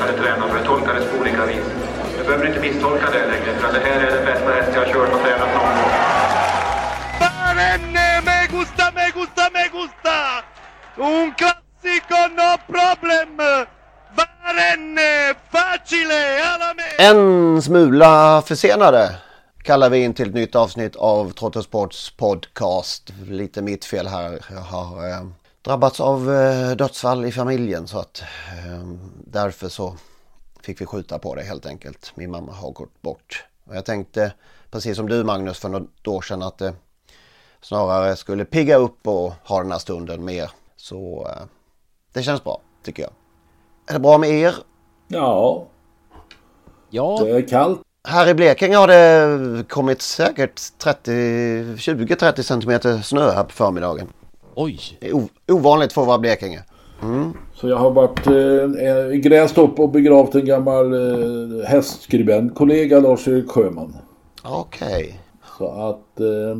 [0.00, 0.58] hade tränat för
[0.94, 1.66] det på olika vis.
[2.16, 4.80] Jag behöver inte misstolka det längre för att det här är den bästa häst jag
[4.80, 5.90] har kört och tränat någon gång.
[8.24, 10.16] Me gusta, me gusta, me gusta!
[10.96, 13.36] Un classico, no problem!
[14.16, 16.74] Barenne, facile, alla!
[16.98, 19.16] En smula försenade
[19.62, 23.12] kallar vi in till ett nytt avsnitt av Trottosports podcast.
[23.28, 24.44] Lite mitt fel här.
[24.50, 25.26] Jag har eh,
[25.62, 28.84] drabbats av eh, dödsfall i familjen så att eh,
[29.24, 29.96] därför så
[30.62, 32.12] fick vi skjuta på det helt enkelt.
[32.14, 33.44] Min mamma har gått bort.
[33.64, 34.32] Och jag tänkte
[34.70, 36.74] precis som du Magnus för något år sedan att det
[37.60, 40.50] snarare skulle pigga upp och ha den här stunden mer.
[40.76, 41.46] Så eh,
[42.12, 43.12] det känns bra tycker jag.
[43.86, 44.54] Är det bra med er?
[45.08, 45.66] Ja,
[46.90, 47.80] Ja, det är kallt.
[48.08, 54.08] Här i Blekinge har det kommit säkert 20-30 centimeter snö här på förmiddagen.
[54.54, 54.80] Oj.
[55.00, 56.62] Det är ovanligt för att vara Blekinge.
[57.54, 63.48] Så jag har varit eh, grävt upp och begravt en gammal eh, hästskribent, kollega Lars-Erik
[63.48, 63.96] Sjöman.
[64.42, 65.20] Okej.
[65.58, 66.56] Så att eh,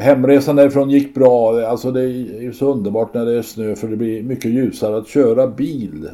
[0.00, 1.66] hemresan därifrån gick bra.
[1.66, 4.98] Alltså det är ju så underbart när det är snö för det blir mycket ljusare
[4.98, 6.10] att köra bil.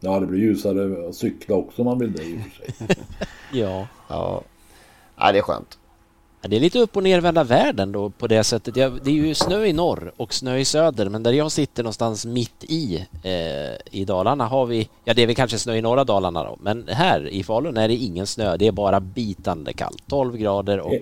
[0.00, 2.96] Ja, det blir ljusare att cykla också om man vill det i och för sig.
[3.52, 3.86] Ja.
[4.08, 4.42] Ja.
[5.16, 5.78] ja, det är skönt.
[6.40, 8.74] Det är lite upp och nervända världen då på det sättet.
[8.74, 12.26] Det är ju snö i norr och snö i söder men där jag sitter någonstans
[12.26, 16.04] mitt i eh, i Dalarna har vi, ja det är väl kanske snö i norra
[16.04, 18.56] Dalarna då, men här i Falun är det ingen snö.
[18.56, 20.02] Det är bara bitande kallt.
[20.08, 20.94] 12 grader och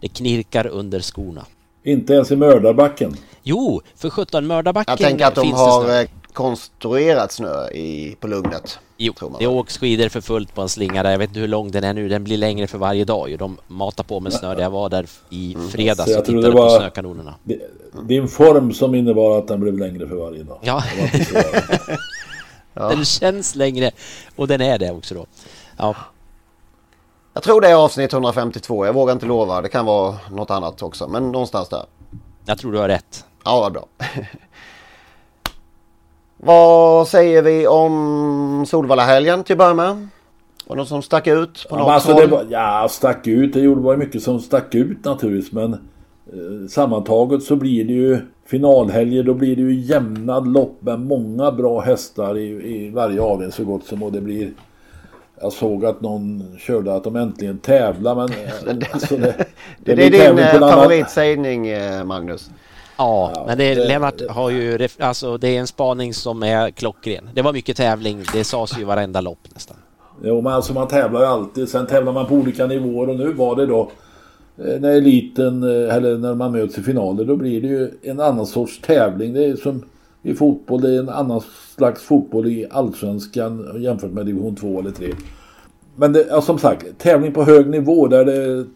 [0.00, 1.46] det knirkar under skorna.
[1.82, 3.16] Inte ens i mördarbacken.
[3.42, 8.78] Jo, för 17 mördarbacken Jag tänker att de har eh, konstruerat snö i, på Lugnet.
[8.96, 11.10] Jo, tror man det åks skidor för fullt på en slinga där.
[11.10, 12.08] Jag vet inte hur lång den är nu.
[12.08, 13.36] Den blir längre för varje dag ju.
[13.36, 14.60] De matar på med snö.
[14.60, 17.34] Jag var där i fredags Så jag och tror tittade det var- på snökanonerna.
[17.44, 17.60] Det-
[18.08, 20.58] Din form som innebar att den blev längre för varje dag.
[20.62, 20.82] Ja,
[22.74, 22.88] så.
[22.88, 23.90] den känns längre
[24.36, 25.26] och den är det också då.
[25.76, 25.94] Ja,
[27.34, 28.86] Jag tror det är avsnitt 152.
[28.86, 29.60] Jag vågar inte lova.
[29.60, 31.08] Det kan vara något annat också.
[31.08, 31.84] Men någonstans där.
[32.44, 33.24] jag tror du har rätt.
[33.44, 33.86] Ja, vad bra.
[36.44, 40.08] Vad säger vi om Solvallahelgen till att börja med?
[40.66, 42.20] Var det något som stack ut på Ja, något alltså håll?
[42.20, 43.52] det var, ja, stack ut.
[43.52, 45.52] Det gjorde- mycket som stack ut naturligtvis.
[45.52, 49.22] Men eh, sammantaget så blir det ju finalhelger.
[49.22, 52.42] Då blir det ju jämna lopp med många bra hästar i,
[52.76, 54.02] i varje avdelning så gott som.
[54.02, 54.50] Och det blir...
[55.40, 58.28] Jag såg att någon körde att de äntligen tävlar men...
[58.28, 59.34] eh, alltså det,
[59.84, 62.50] Det, blir är din eh, favoritsägning eh, Magnus.
[63.02, 67.28] Ja, men det, det- Lennart har ju, alltså det är en spaning som är klockren.
[67.34, 69.76] Det var mycket tävling, det sades ju varenda lopp nästan.
[70.24, 71.68] Jo men alltså man tävlar ju alltid.
[71.68, 73.90] Sen tävlar man på olika nivåer och nu var det då
[74.58, 78.20] eh, när eliten eh, eller när man möts i finaler då blir det ju en
[78.20, 79.32] annan sorts tävling.
[79.32, 79.82] Det är som
[80.22, 81.40] i fotboll, det är en annan
[81.76, 85.14] slags fotboll i allsvenskan jämfört med division 2 eller 3.
[85.96, 88.66] Men det, ja, som sagt, tävling på hög nivå där det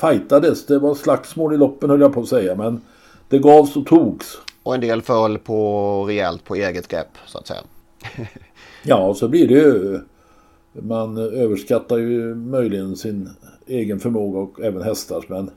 [0.00, 0.66] fightades.
[0.66, 2.80] Det var slagsmål i loppen höll jag på att säga men
[3.28, 4.38] det gavs och togs.
[4.62, 7.60] Och en del föll på rejält på eget grepp så att säga.
[8.84, 10.00] Ja, så blir det ju.
[10.72, 13.30] Man överskattar ju möjligen sin
[13.66, 15.24] egen förmåga och även hästars.
[15.28, 15.50] Men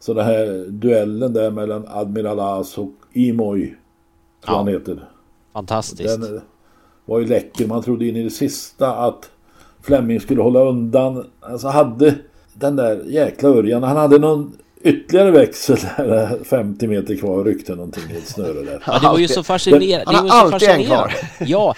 [0.00, 3.60] så den här duellen där mellan Admiral As och Imoy.
[3.66, 3.76] Tror
[4.46, 4.56] Ja.
[4.56, 5.08] han heter.
[5.52, 6.20] Fantastiskt.
[6.20, 6.42] Den eh,
[7.04, 7.66] var ju läcker.
[7.66, 9.30] Man trodde in i det sista att
[9.82, 11.24] Fleming skulle hålla undan.
[11.40, 12.14] Alltså hade
[12.54, 13.82] den där jäkla Örjan.
[13.82, 14.52] Han hade någon
[14.86, 18.82] ytterligare växel där 50 meter kvar och ryckte någonting i ett snöre där.
[18.86, 20.16] Ja, det var ju så fascinerande.
[20.16, 21.14] Han har alltid en kvar.
[21.46, 21.74] Ja,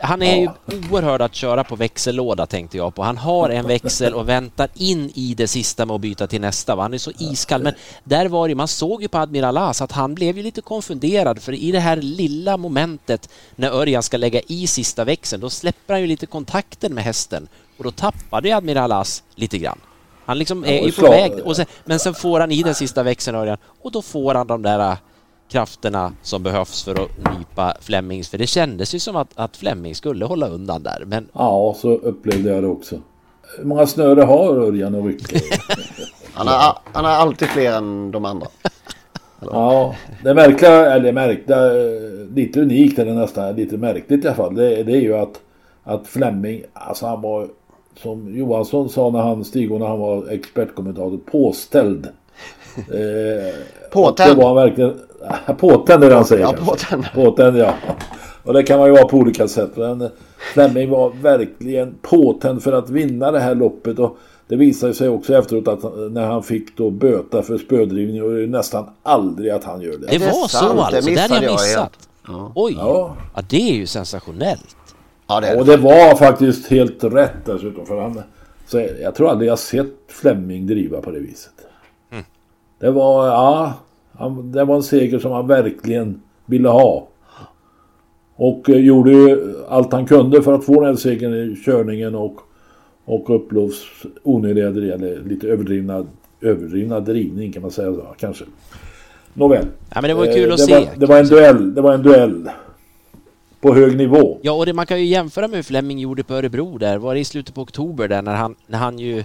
[0.00, 0.48] han är ju
[0.90, 3.02] oerhörd att köra på växellåda tänkte jag på.
[3.02, 6.74] Han har en växel och väntar in i det sista med att byta till nästa.
[6.74, 6.82] Va?
[6.82, 7.62] Han är så iskall.
[7.62, 7.74] Men
[8.04, 11.42] där var det, man såg ju på Admiral As att han blev ju lite konfunderad
[11.42, 15.94] för i det här lilla momentet när Örjan ska lägga i sista växeln, då släpper
[15.94, 17.48] han ju lite kontakten med hästen
[17.78, 19.78] och då tappade Admiral As lite grann.
[20.30, 23.02] Han liksom är ju på väg, och sen, men sen får han i den sista
[23.02, 24.96] växeln Örjan och då får han de där äh,
[25.48, 28.28] krafterna som behövs för att nypa Flemings.
[28.28, 31.02] För det kändes ju som att, att Flemming skulle hålla undan där.
[31.06, 31.28] Men...
[31.32, 33.00] Ja, så upplevde jag det också.
[33.58, 35.40] Hur många snöre har Örjan och Rycke?
[36.32, 38.46] han, har, han har alltid fler än de andra.
[39.40, 39.94] Ja,
[40.24, 41.60] det märkliga, eller märkliga,
[42.34, 44.54] lite unikt eller nästan lite märkligt i alla fall.
[44.54, 45.40] Det, det är ju att,
[45.84, 47.48] att Flemming, alltså han var
[48.02, 52.08] som Johansson sa när han Stig när han var expertkommentator, påställd.
[52.76, 53.54] Eh,
[53.92, 54.30] påtänd?
[54.30, 55.00] Det var han verkligen,
[55.58, 56.42] påtänd är det han säger.
[56.42, 57.04] Ja, påtänd.
[57.14, 57.74] Påtänd ja.
[58.42, 59.70] Och det kan man ju vara på olika sätt.
[59.76, 60.08] Men
[60.52, 63.98] Flemming var verkligen påtänd för att vinna det här loppet.
[63.98, 64.16] Och
[64.48, 68.42] det visade sig också efteråt att när han fick då böta för spödrivning och det
[68.42, 70.06] är nästan aldrig att han gör det.
[70.06, 71.10] Det var så alltså?
[71.10, 72.08] Det hade jag missat.
[72.26, 72.52] Ja.
[72.54, 73.16] Oj, ja.
[73.34, 73.42] ja.
[73.50, 74.76] det är ju sensationellt.
[75.30, 77.86] Ja, det, och det var faktiskt helt rätt dessutom.
[77.86, 78.22] För han,
[78.66, 81.52] så jag tror aldrig jag sett Flemming driva på det viset.
[82.10, 82.24] Mm.
[82.78, 83.74] Det var, ja,
[84.12, 87.08] han, det var en seger som han verkligen ville ha.
[88.36, 92.14] Och eh, gjorde ju allt han kunde för att få den här segern i körningen
[92.14, 92.40] och,
[93.04, 93.84] och Upplovs
[94.22, 96.06] onödiga, eller lite överdrivna,
[96.40, 98.44] överdrivna drivning kan man säga så, kanske.
[99.34, 99.66] Nåväl.
[99.94, 100.74] Ja, men det var kul eh, att det se.
[100.74, 101.74] Var, det var en duell.
[101.74, 102.50] Det var en duell
[103.60, 104.38] på hög nivå.
[104.42, 106.98] Ja, och det man kan ju jämföra med hur Flemming gjorde på Örebro där.
[106.98, 109.24] Var det i slutet på oktober där när han, när han ju...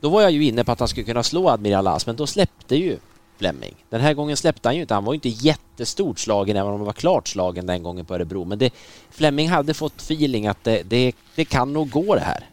[0.00, 2.26] Då var jag ju inne på att han skulle kunna slå Admiral As, men då
[2.26, 2.96] släppte ju
[3.38, 3.74] Flemming.
[3.90, 4.94] Den här gången släppte han ju inte.
[4.94, 8.14] Han var ju inte jättestort slagen även om han var klart slagen den gången på
[8.14, 8.44] Örebro.
[8.44, 8.74] Men det,
[9.10, 12.44] Flemming hade fått feeling att det, det, det kan nog gå det här.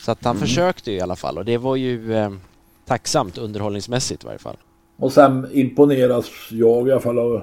[0.00, 0.48] Så att han mm.
[0.48, 2.30] försökte ju i alla fall och det var ju eh,
[2.86, 4.56] tacksamt underhållningsmässigt i varje fall.
[4.96, 7.42] Och sen imponeras jag i alla fall av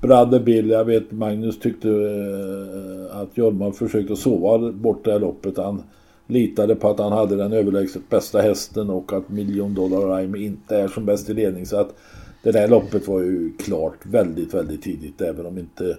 [0.00, 5.56] Bradde Bill, jag vet Magnus tyckte eh, att Jorma försökte sova bort det här loppet.
[5.56, 5.82] Han
[6.26, 10.76] litade på att han hade den överlägset bästa hästen och att Million Dollar Rhyme inte
[10.76, 11.66] är som bäst i ledning.
[11.66, 11.94] Så att
[12.42, 15.96] det där loppet var ju klart väldigt, väldigt tidigt även om inte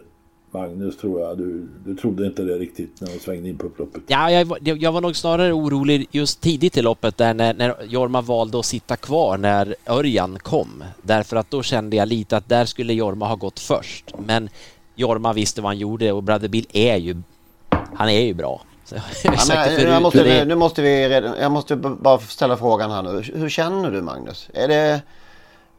[0.52, 4.02] Magnus tror jag, du, du trodde inte det riktigt när de svängde in på upploppet.
[4.08, 8.22] Ja, jag, jag var nog snarare orolig just tidigt i loppet där när, när Jorma
[8.22, 10.84] valde att sitta kvar när Örjan kom.
[11.02, 14.14] Därför att då kände jag lite att där skulle Jorma ha gått först.
[14.26, 14.50] Men
[14.96, 17.22] Jorma visste vad han gjorde och Brother Bill är ju,
[17.70, 18.62] han är ju bra.
[18.92, 19.02] Ja,
[19.48, 21.04] men, jag måste, nu måste vi,
[21.40, 23.22] jag måste bara ställa frågan här nu.
[23.36, 24.50] Hur känner du Magnus?
[24.54, 25.02] Är det,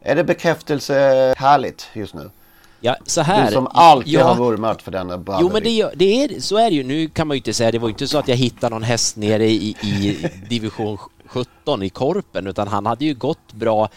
[0.01, 0.93] är det bekräftelse
[1.37, 2.29] härligt just nu?
[2.81, 3.45] Ja, så här.
[3.45, 5.47] Du som alltid ja, har vurmat för denna Brotherly.
[5.47, 6.83] Jo, men det, det, är, så är det ju.
[6.83, 9.15] Nu kan man ju inte säga, det var inte så att jag hittade någon häst
[9.15, 13.89] nere i, i division 17 i Korpen, utan han hade ju gått bra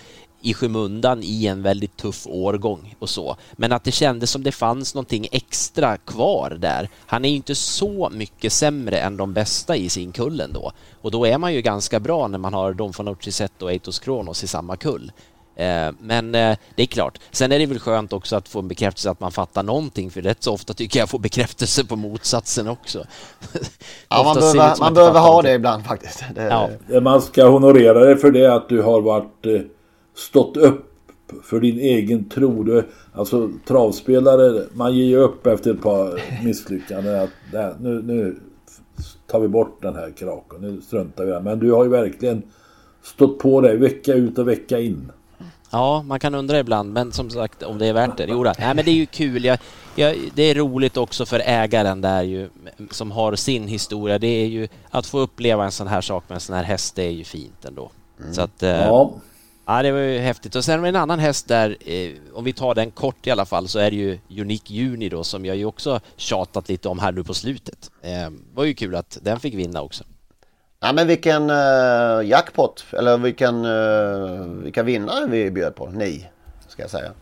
[0.42, 3.36] i skymundan i en väldigt tuff årgång och så.
[3.52, 6.88] Men att det kändes som det fanns någonting extra kvar där.
[7.06, 10.72] Han är ju inte så mycket sämre än de bästa i sin kull ändå.
[11.00, 14.44] Och då är man ju ganska bra när man har Don Fanucci och Eitos Kronos
[14.44, 15.12] i samma kull.
[15.56, 17.18] Eh, men eh, det är klart.
[17.30, 20.22] Sen är det väl skönt också att få en bekräftelse att man fattar någonting för
[20.22, 23.04] rätt så ofta tycker jag får bekräftelse på motsatsen också.
[24.08, 26.24] Ja, man behöver, man behöver ha det ibland faktiskt.
[26.34, 26.68] Det...
[26.88, 27.00] Ja.
[27.00, 29.60] Man ska honorera dig för det att du har varit eh,
[30.14, 30.88] stått upp
[31.42, 32.62] för din egen tro.
[32.62, 32.84] Du,
[33.14, 37.20] alltså travspelare, man ger ju upp efter ett par misslyckanden.
[37.20, 38.36] Att, nej, nu, nu
[39.26, 41.44] tar vi bort den här kraken, nu struntar vi i den.
[41.44, 42.42] Men du har ju verkligen
[43.02, 45.12] stått på dig vecka ut och vecka in.
[45.72, 48.26] Ja, man kan undra ibland, men som sagt om det är värt det.
[48.28, 49.44] Jo, nej, men det är ju kul.
[49.44, 49.58] Jag,
[49.94, 52.48] jag, det är roligt också för ägaren där ju,
[52.90, 54.18] som har sin historia.
[54.18, 56.94] Det är ju att få uppleva en sån här sak med en sån här häst,
[56.94, 57.90] det är ju fint ändå.
[58.20, 58.34] Mm.
[58.34, 59.12] Så att, eh, ja.
[59.66, 59.82] ja.
[59.82, 60.54] det var ju häftigt.
[60.54, 63.68] Och sen en annan häst där, eh, om vi tar den kort i alla fall,
[63.68, 67.12] så är det ju Unique Juni då, som jag ju också tjatat lite om här
[67.12, 67.90] nu på slutet.
[68.02, 70.04] Eh, var ju kul att den fick vinna också.
[70.84, 75.86] Ja men vilken uh, jackpot eller vilken, uh, vilka vinnare vi bjöd på.
[75.86, 76.28] Ni,
[76.68, 77.12] ska jag säga.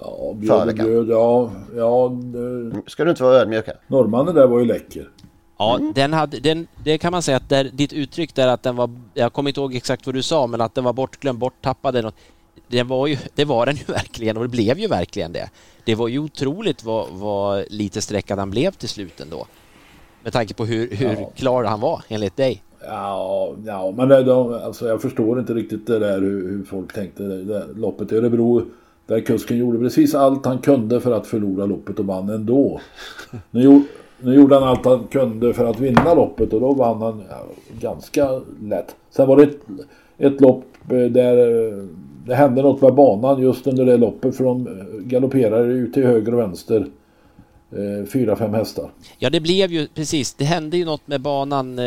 [0.00, 1.50] Ja, bjöd, bjöd, ja.
[1.76, 2.82] ja det...
[2.86, 3.76] Ska du inte vara ödmjuk här?
[3.86, 5.10] Norrmannen där var ju läcker.
[5.58, 5.92] Ja, mm.
[5.92, 8.90] den hade, den, det kan man säga att där, ditt uttryck där att den var,
[9.14, 12.12] jag kommer inte ihåg exakt vad du sa, men att den var bortglömd, borttappad.
[12.68, 15.50] Det var, ju, det var den ju verkligen och det blev ju verkligen det.
[15.84, 19.46] Det var ju otroligt vad, vad lite sträckad han blev till slut ändå.
[20.22, 21.30] Med tanke på hur, hur ja.
[21.36, 22.62] klar han var enligt dig.
[22.86, 26.92] Ja, ja men det, de, alltså jag förstår inte riktigt det där hur, hur folk
[26.92, 27.22] tänkte.
[27.22, 28.62] Det, det, loppet i Örebro
[29.06, 32.80] där kusken gjorde precis allt han kunde för att förlora loppet och vann ändå.
[33.50, 33.82] Nu,
[34.20, 37.46] nu gjorde han allt han kunde för att vinna loppet och då vann han ja,
[37.80, 38.96] ganska lätt.
[39.10, 39.58] Sen var det ett,
[40.18, 41.84] ett lopp eh, där eh,
[42.26, 46.06] det hände något med banan just under det loppet för de eh, galopperade ut till
[46.06, 46.86] höger och vänster.
[48.12, 48.90] Fyra, fem hästar.
[49.18, 50.34] Ja, det blev ju precis.
[50.34, 51.78] Det hände ju något med banan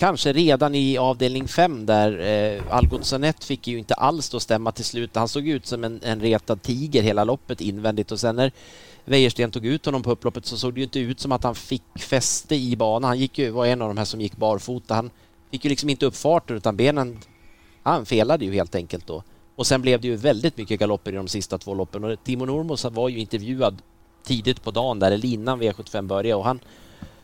[0.00, 4.72] kanske redan i avdelning 5 där eh, Algot Sanet fick ju inte alls då stämma
[4.72, 5.16] till slut.
[5.16, 8.52] Han såg ut som en, en retad tiger hela loppet invändigt och sen när
[9.04, 11.54] Wäjersten tog ut honom på upploppet så såg det ju inte ut som att han
[11.54, 13.08] fick fäste i banan.
[13.08, 14.94] Han gick ju, var en av de här som gick barfota.
[14.94, 15.10] Han
[15.50, 17.18] fick ju liksom inte upp farten utan benen,
[17.82, 19.22] han felade ju helt enkelt då.
[19.56, 22.44] Och sen blev det ju väldigt mycket galopper i de sista två loppen och Timo
[22.44, 23.82] Normos var ju intervjuad
[24.24, 26.60] tidigt på dagen där, eller innan V75 började och han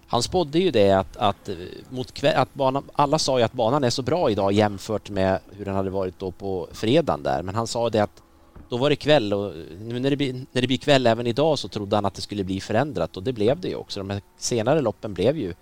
[0.08, 1.54] han spådde ju det att, att, eh,
[1.90, 5.38] mot kväll, att banan, alla sa ju att banan är så bra idag jämfört med
[5.50, 7.42] hur den hade varit då på fredagen där.
[7.42, 8.22] Men han sa det att
[8.68, 11.26] då var det kväll och eh, nu när det, blir, när det blir kväll även
[11.26, 14.00] idag så trodde han att det skulle bli förändrat och det blev det ju också.
[14.00, 15.54] De här senare loppen blev ju,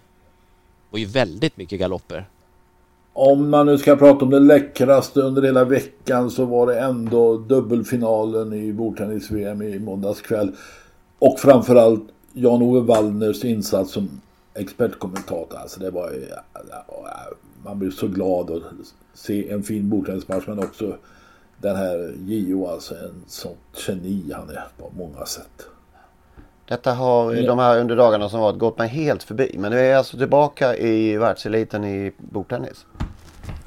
[0.91, 2.27] var ju väldigt mycket galopper.
[3.13, 7.37] Om man nu ska prata om det läckraste under hela veckan så var det ändå
[7.37, 10.53] dubbelfinalen i bordtennis-VM i måndags kväll.
[11.19, 14.21] Och framförallt Jan-Ove Wallners insats som
[14.55, 15.59] expertkommentator.
[15.59, 16.13] Alltså det var
[17.65, 18.63] man blir så glad att
[19.15, 20.97] se en fin bordtennismatch men också
[21.59, 23.59] den här Gio alltså en sånt
[23.89, 25.67] geni han är på många sätt.
[26.69, 27.47] Detta har ja.
[27.47, 29.57] de här under dagarna som varit gått mig helt förbi.
[29.59, 32.87] Men nu är alltså tillbaka i världseliten i bordtennis.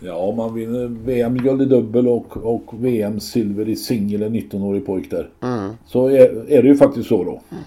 [0.02, 5.30] Ja, man vinner VM-guld i dubbel och, och VM-silver i singel, en 19-årig pojk där.
[5.44, 5.72] Mm.
[5.86, 7.42] Så är, är, det ju faktiskt så då.
[7.52, 7.64] Mm.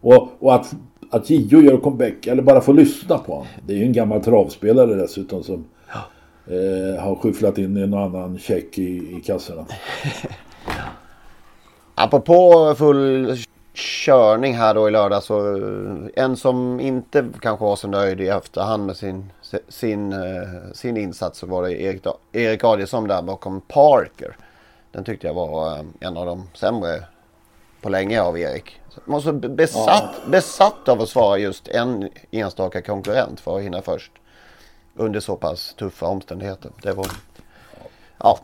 [0.00, 0.74] Och, och att,
[1.12, 3.46] att Gio gör comeback, eller bara få lyssna på honom.
[3.66, 6.00] Det är ju en gammal travspelare dessutom som ja.
[6.54, 9.66] eh, har skyfflat in en och annan check i, i kassorna.
[11.94, 13.36] Apropå full
[13.74, 18.28] körning här då i lördag så eh, en som inte kanske var så nöjd i
[18.28, 19.30] efterhand med sin,
[19.68, 24.36] sin, eh, sin insats så var det Erik, Erik Adielsson där bakom Parker.
[24.92, 27.02] Den tyckte jag var eh, en av de sämre
[27.82, 28.80] på länge av Erik.
[29.04, 30.30] Man var så besatt, ja.
[30.30, 34.12] besatt av att svara just en enstaka konkurrent för att hinna först.
[34.96, 36.70] Under så pass tuffa omständigheter.
[36.82, 37.06] Det var...
[38.18, 38.38] Ja.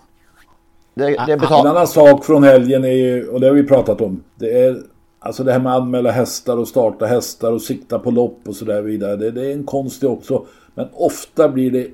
[0.94, 1.66] Det, det betal...
[1.66, 4.24] En annan sak från helgen är ju, och det har vi pratat om.
[4.34, 4.82] Det är
[5.18, 8.56] alltså det här med att anmäla hästar och starta hästar och sikta på lopp och
[8.56, 9.16] sådär vidare.
[9.16, 10.46] Det, det är en konst också.
[10.74, 11.90] Men ofta blir det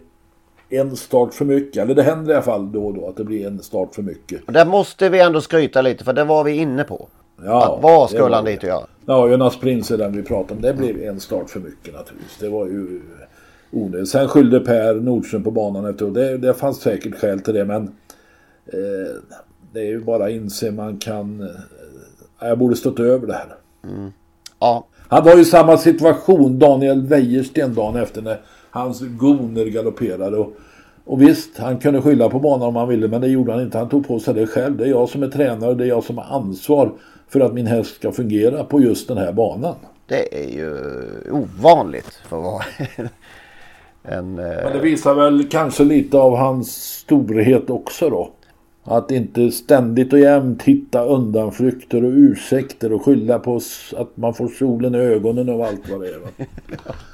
[0.69, 1.83] en start för mycket.
[1.83, 4.03] Eller det händer i alla fall då och då att det blir en start för
[4.03, 4.41] mycket.
[4.47, 7.09] Där måste vi ändå skryta lite för det var vi inne på.
[7.43, 8.87] Ja, vad skulle han dit och göra?
[9.07, 10.63] Ja, Jonas Prins är den vi pratar om.
[10.63, 12.39] Det blev en start för mycket naturligtvis.
[12.41, 13.01] Det var ju
[13.71, 14.09] onödigt.
[14.09, 16.15] Sen skyllde Per Nordström på banan efteråt.
[16.15, 17.83] Det, det fanns säkert skäl till det men
[18.67, 19.15] eh,
[19.73, 21.41] det är ju bara att inse man kan...
[21.41, 23.55] Eh, jag borde stått över det här.
[23.85, 24.13] Mm.
[24.61, 24.87] Ja.
[25.09, 30.37] Han var ju i samma situation Daniel Wäjersten dagen efter när hans goner galopperade.
[30.37, 30.53] Och,
[31.05, 33.79] och visst, han kunde skylla på banan om han ville men det gjorde han inte.
[33.79, 34.77] Han tog på sig det själv.
[34.77, 36.93] Det är jag som är tränare, det är jag som har ansvar
[37.35, 39.75] för att min häst ska fungera på just den här banan.
[40.07, 40.77] Det är ju
[41.31, 42.65] ovanligt för att vara
[44.19, 44.39] en...
[44.39, 48.31] Eh, Men det visar väl kanske lite av hans storhet också då.
[48.85, 53.61] Att inte ständigt och jämt hitta undanflykter och ursäkter och skylla på
[53.97, 56.21] att man får solen i ögonen och allt vad det är.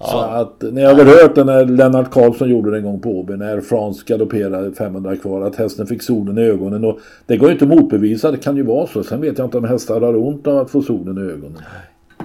[0.00, 3.10] Så att ni har väl hört det när Lennart Karlsson gjorde det en gång på
[3.10, 7.48] Åby när Frans galopperade 500 kvar att hästen fick solen i ögonen och det går
[7.48, 9.04] ju inte att motbevisa, det kan ju vara så.
[9.04, 11.62] Sen vet jag inte om hästar har ont av att få solen i ögonen.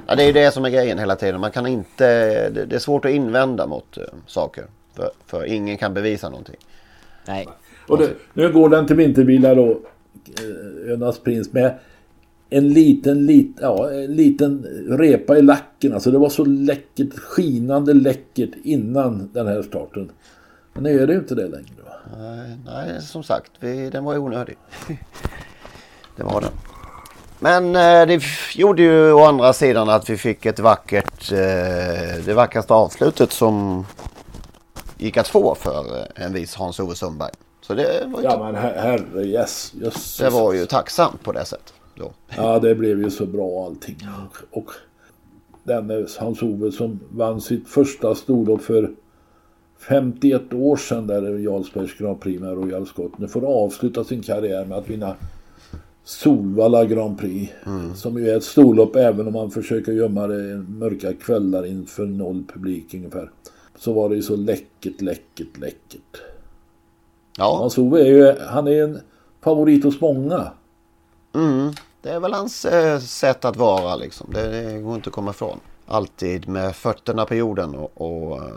[0.08, 1.42] Ja, det är ju det som är grejen hela tiden.
[1.42, 4.64] Man kan inte, det är svårt att invända mot uh, saker.
[4.96, 6.58] För, för ingen kan bevisa någonting.
[7.28, 7.48] Nej.
[7.88, 11.74] Och det, nu går den till vinterbilar då, eh, Önas prins med
[12.54, 15.94] en liten, lit, ja, en liten repa i lacken.
[15.94, 20.12] Alltså det var så läckert, skinande läckert innan den här starten.
[20.74, 21.68] Men nu är det inte det längre.
[22.18, 24.56] Nej, nej, som sagt, vi, den var onödig.
[26.18, 26.52] det var den.
[27.40, 28.24] Men eh, det
[28.56, 33.86] gjorde ju å andra sidan att vi fick ett vackert, eh, det vackraste avslutet som
[34.98, 37.32] gick att få för eh, en viss Hans-Ove Sundberg.
[37.62, 41.46] Så det var ju ja men herre yes, yes, Det var ju tacksamt på det
[41.46, 42.12] sättet då.
[42.38, 43.98] Ja, det blev ju så bra allting.
[44.26, 44.72] Och, och
[45.64, 48.92] denne Hans-Ove som vann sitt första storlopp för
[49.88, 53.18] 51 år sedan där i Jarlsbergs Grand Prix med Royal Scott.
[53.18, 55.16] Nu får avsluta sin karriär med att vinna
[56.04, 57.54] Solvalla Grand Prix.
[57.66, 57.96] Mm.
[57.96, 62.44] Som ju är ett storlopp även om man försöker gömma det mörka kvällar inför noll
[62.54, 63.32] publik ungefär.
[63.78, 66.22] så var det ju så läckert, läckert, läckert.
[67.38, 67.58] Ja.
[67.60, 69.00] Hans-Ove är ju han är en
[69.42, 70.52] favorit hos många.
[71.34, 74.28] Mm, det är väl hans eh, sätt att vara liksom.
[74.34, 75.60] Det, det går inte att komma ifrån.
[75.88, 78.52] Alltid med fötterna på jorden och, och eh,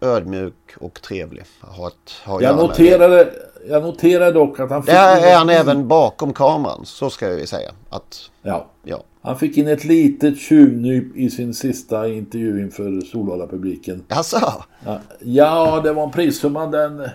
[0.00, 1.44] ödmjuk och trevlig.
[1.60, 3.32] Har ett, har Jag noterade,
[3.68, 7.70] jag noterade dock att han Det är han även bakom kameran, så ska vi säga.
[7.90, 8.66] Att, Ja.
[8.82, 9.02] ja.
[9.22, 14.04] Han fick in ett litet tjuvnyp i sin sista intervju inför Solvalla-publiken.
[14.08, 17.08] Alltså, Ja, ja, det var en prissumma den...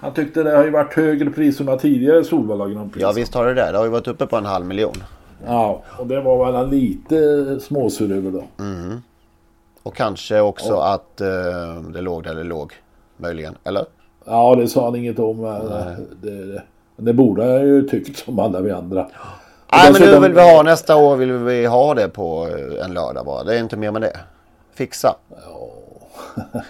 [0.00, 3.02] Han tyckte det har ju varit högre prissumma tidigare Solvalla Grand Prix.
[3.02, 3.72] ja visst har det det.
[3.72, 4.94] Det har ju varit uppe på en halv miljon.
[5.46, 7.16] Ja, och det var väl han lite
[7.60, 8.44] småsur över då.
[8.64, 9.02] Mm.
[9.82, 11.28] Och kanske också att eh,
[11.94, 12.72] det låg där det låg.
[13.16, 13.84] Möjligen, eller?
[14.24, 15.40] Ja, det sa han inget om.
[15.40, 16.62] men Det, det,
[16.96, 19.04] det borde jag ju tyckt som alla vi andra.
[19.04, 19.10] Och
[19.72, 22.94] Nej men nu vill vi ha nästa år vill vi ha det på eh, en
[22.94, 23.44] lördag bara.
[23.44, 24.20] Det är inte mer med det.
[24.74, 25.16] Fixa.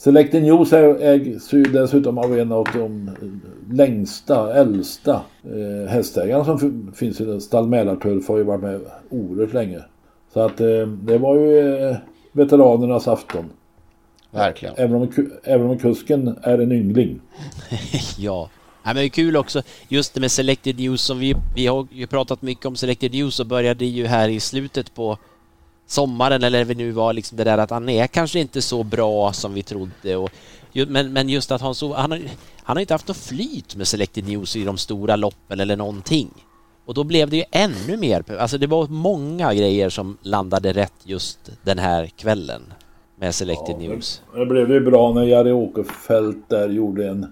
[0.00, 3.10] Selected News är- ägs ju dessutom av en av de
[3.70, 8.80] längsta, äldsta eh, hästägarna som finns i stall Mälarturf har ju varit med
[9.10, 9.78] oerhört länge.
[10.32, 11.96] Så att eh, det var ju eh,
[12.32, 13.44] veteranernas afton.
[14.30, 14.74] Verkligen.
[14.78, 15.08] Även om,
[15.44, 17.20] även om kusken är en yngling.
[18.18, 18.50] Ja.
[18.84, 21.86] Nej, men det är kul också just det med Selected News som vi, vi har
[21.92, 25.18] ju pratat mycket om Selected News och började ju här i slutet på
[25.90, 29.32] sommaren eller vi nu var liksom det där att han är kanske inte så bra
[29.32, 30.30] som vi trodde och
[30.88, 32.20] men, men just att han så han har,
[32.62, 36.30] han har inte haft något flyt med Selected News i de stora loppen eller någonting.
[36.84, 40.92] Och då blev det ju ännu mer, alltså det var många grejer som landade rätt
[41.04, 42.62] just den här kvällen
[43.16, 44.22] med Selected News.
[44.34, 47.26] Det blev ju bra när Jari Åkerfeldt där gjorde en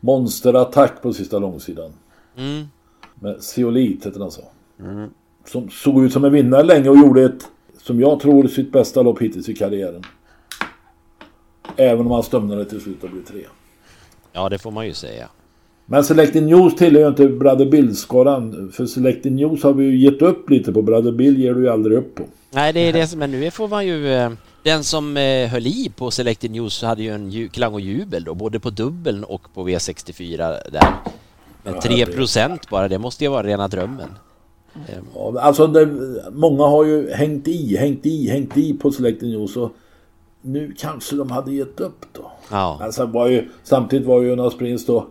[0.00, 1.92] monsterattack på sista långsidan.
[2.36, 2.64] Mm.
[3.14, 4.42] Med Zeolit hette den så.
[5.46, 7.48] Som såg ut som en vinnare länge och gjorde ett,
[7.82, 10.02] som jag tror, sitt bästa lopp hittills i karriären.
[11.76, 13.40] Även om han stumnade till slut och blev tre.
[14.32, 15.28] Ja, det får man ju säga.
[15.86, 18.72] Men Selected News tillhör ju inte Brother Bill-skaran.
[18.72, 20.82] För Selected News har vi ju gett upp lite på.
[20.82, 22.24] Brother Bill ger du ju aldrig upp på.
[22.50, 24.12] Nej, det är det som, men nu får man ju...
[24.14, 24.30] eh,
[24.62, 28.34] Den som eh, höll i på Selected News hade ju en klang och jubel då,
[28.34, 30.36] både på dubbeln och på V64
[30.72, 30.94] där.
[31.62, 34.08] Men Ja, 3 det- procent bara, det måste ju vara rena drömmen.
[35.40, 35.86] Alltså det,
[36.32, 39.56] många har ju hängt i, hängt i, hängt i på Selected News.
[39.56, 39.70] Och
[40.42, 42.32] nu kanske de hade gett upp då.
[42.50, 42.78] Ja.
[42.82, 45.06] Alltså var ju, samtidigt var ju Jonas Prins då,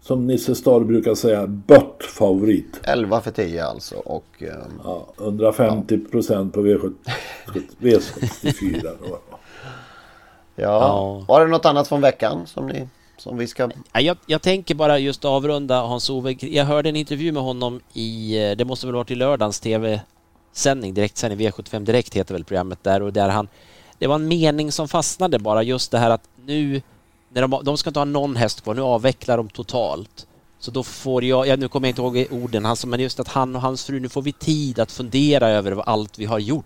[0.00, 2.80] som Nisse Stad brukar säga, bött favorit.
[2.82, 3.96] 11 för 10 alltså.
[3.96, 4.48] Och eh,
[4.84, 6.92] Ja, 150 procent på V7,
[7.78, 8.82] V64.
[8.82, 9.08] då.
[9.08, 9.18] ja.
[10.56, 11.24] Ja.
[11.28, 12.88] Var det något annat från veckan som, ni,
[13.20, 13.70] som vi ska...
[13.92, 16.36] Ja, Jag, jag tänker bara just avrunda Hans-Ove.
[16.40, 20.94] Jag hörde en intervju med honom i, eh, det måste väl varit i lördagens tv-sändning,
[20.94, 23.48] direktsändning, V75 Direkt heter väl programmet där och där han,
[23.98, 26.82] det var en mening som fastnade bara just det här att nu,
[27.32, 30.26] när de, de ska inte ha någon häst kvar, nu avvecklar de totalt.
[30.58, 33.20] Så då får jag, ja, nu kommer jag inte ihåg orden, han, sa, men just
[33.20, 36.38] att han och hans fru, nu får vi tid att fundera över allt vi har
[36.38, 36.64] gjort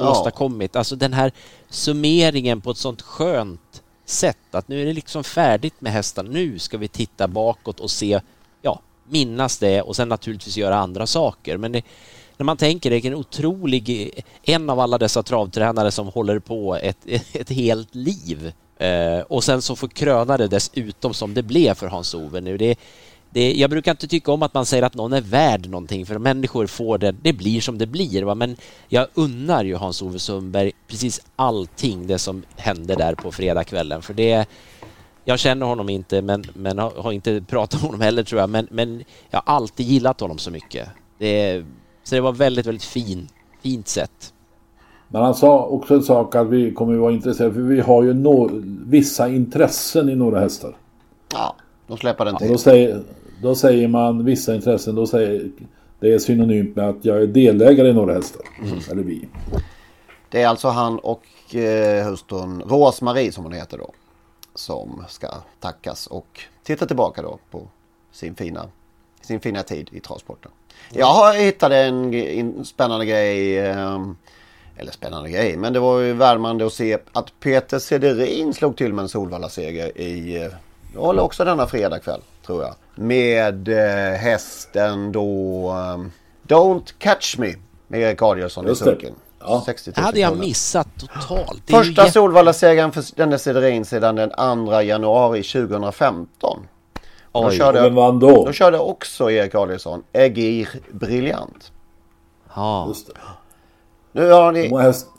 [0.00, 0.10] Ja.
[0.10, 0.76] åstadkommit.
[0.76, 1.32] Alltså den här
[1.70, 6.22] summeringen på ett sånt skönt sätt att nu är det liksom färdigt med hästar.
[6.22, 8.20] Nu ska vi titta bakåt och se,
[8.62, 11.56] ja, minnas det och sen naturligtvis göra andra saker.
[11.56, 11.82] Men det,
[12.36, 14.10] när man tänker det, vilken otrolig,
[14.42, 16.98] en av alla dessa travtränare som håller på ett,
[17.32, 21.86] ett helt liv eh, och sen så får kröna det dessutom som det blev för
[21.86, 22.56] Hans-Ove nu.
[22.56, 22.78] Det,
[23.30, 26.18] det, jag brukar inte tycka om att man säger att någon är värd någonting för
[26.18, 28.22] människor får det, det blir som det blir.
[28.22, 28.34] Va?
[28.34, 28.56] Men
[28.88, 34.48] jag unnar ju Hans-Ove Sundberg precis allting det som hände där på fredagskvällen för det
[35.24, 38.50] jag känner honom inte men, men har, har inte pratat med honom heller tror jag
[38.50, 40.88] men, men jag har alltid gillat honom så mycket.
[41.18, 41.64] Det,
[42.04, 43.28] så det var väldigt, väldigt fin,
[43.62, 44.32] fint sätt.
[45.08, 48.02] Men han sa också en sak att vi kommer att vara intresserade för vi har
[48.02, 48.50] ju no
[48.86, 50.76] vissa intressen i några hästar.
[51.32, 51.56] Ja,
[51.88, 52.48] de släpper den till.
[52.48, 53.02] då, säger,
[53.42, 55.50] då säger man vissa intressen, då säger
[56.00, 58.42] det är synonymt med att jag är delägare i några hästar.
[58.90, 59.28] Eller vi.
[60.28, 63.90] Det är alltså han och eh, hustrun Rosmarie som hon heter då.
[64.54, 65.28] Som ska
[65.60, 67.68] tackas och titta tillbaka då på
[68.12, 68.66] sin fina,
[69.20, 70.50] sin fina tid i travsporten.
[70.92, 73.58] Jag har hittat en, en spännande grej.
[73.58, 73.98] Eh,
[74.80, 78.92] eller spännande grej, men det var ju värmande att se att Peter Sederin slog till
[78.92, 80.48] med en Solvalla-seger i
[80.94, 82.74] var väl också denna fredagkväll tror jag.
[82.94, 86.04] Med eh, hästen då eh,
[86.48, 87.54] Don't Catch Me
[87.88, 89.14] med Erik Adielsson i sulken.
[89.40, 89.62] Ja.
[89.66, 90.44] 60 000 Det hade jag kronor.
[90.44, 91.62] missat totalt.
[91.66, 94.30] Det ju Första jätte- Solvalla-segern för denne Sederin sedan den
[94.66, 96.66] 2 januari 2015.
[97.32, 98.44] Då Oj, körde, vem vann då?
[98.44, 101.72] då körde också Erik Adielsson Egir Briljant.
[102.54, 102.92] Ja.
[104.12, 104.70] Nu har ni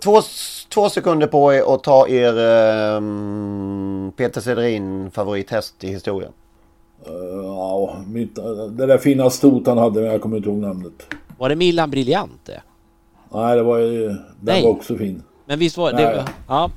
[0.03, 0.21] två,
[0.69, 3.01] två sekunder på er att ta er eh,
[4.11, 6.31] Peter Cederin favorithäst i historien.
[7.07, 8.35] Uh, ja, mitt,
[8.69, 10.93] det där fina stot han hade, men jag kommer inte ihåg namnet.
[11.37, 12.61] Var det Milan Briljant det?
[13.29, 14.07] Nej, det var ju...
[14.07, 14.63] Den Nej.
[14.63, 15.23] var också fin.
[15.45, 16.25] Men visst var det...
[16.47, 16.71] Ja.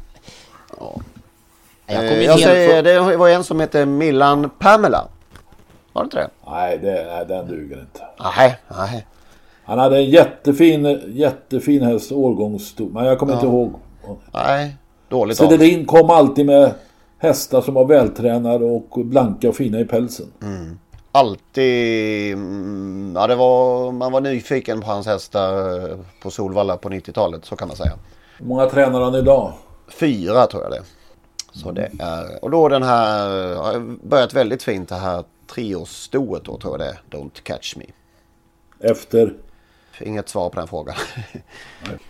[0.79, 0.95] ja.
[1.87, 5.09] Jag, eh, jag säger, det var en som hette Milan Pamela.
[5.93, 6.31] Var det inte det?
[6.47, 8.01] Nej, det, nej den duger inte.
[8.37, 9.07] Nej, nej.
[9.65, 12.89] Han hade en jättefin, jättefin häst, årgångsstor.
[12.91, 13.39] Men jag kommer ja.
[13.39, 13.73] inte ihåg.
[14.33, 14.77] Nej,
[15.09, 16.75] dåligt Cederin kom alltid med
[17.19, 20.27] hästar som var vältränade och blanka och fina i pälsen.
[20.43, 20.79] Mm.
[21.13, 27.45] Alltid, mm, ja det var, man var nyfiken på hans hästar på Solvalla på 90-talet,
[27.45, 27.93] så kan man säga.
[28.39, 29.53] Hur många tränar han idag?
[29.89, 30.83] Fyra tror jag det.
[31.53, 36.59] Så det är, och då den här, har börjat väldigt fint det här treårsstoet då
[36.59, 37.85] tror jag det är, Don't Catch Me.
[38.81, 39.35] Efter?
[40.03, 40.97] Inget svar på den frågan.
[41.33, 41.43] Nej.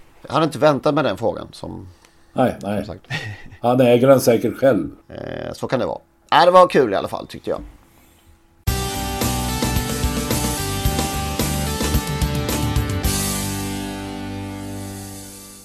[0.27, 1.89] Jag hade inte väntat med den frågan som...
[2.33, 2.87] Nej, nej.
[2.87, 3.07] Sagt.
[3.61, 4.91] Han äger den säkert själv.
[5.09, 5.99] Eh, så kan det vara.
[6.31, 7.61] Nej, det var kul i alla fall tyckte jag.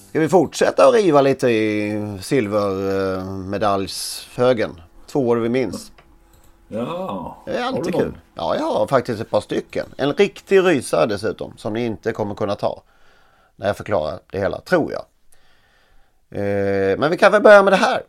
[0.10, 4.82] Ska vi fortsätta att riva lite i silvermedaljshögen?
[5.08, 5.92] Två år vi minns.
[6.67, 8.17] Ja, det är alltid kul.
[8.36, 9.86] Ja, jag har faktiskt ett par stycken.
[9.97, 12.84] En riktig rysare dessutom som ni inte kommer kunna ta.
[13.56, 15.03] När jag förklarar det hela, tror jag.
[16.30, 18.01] Eh, men vi kan väl börja med det här.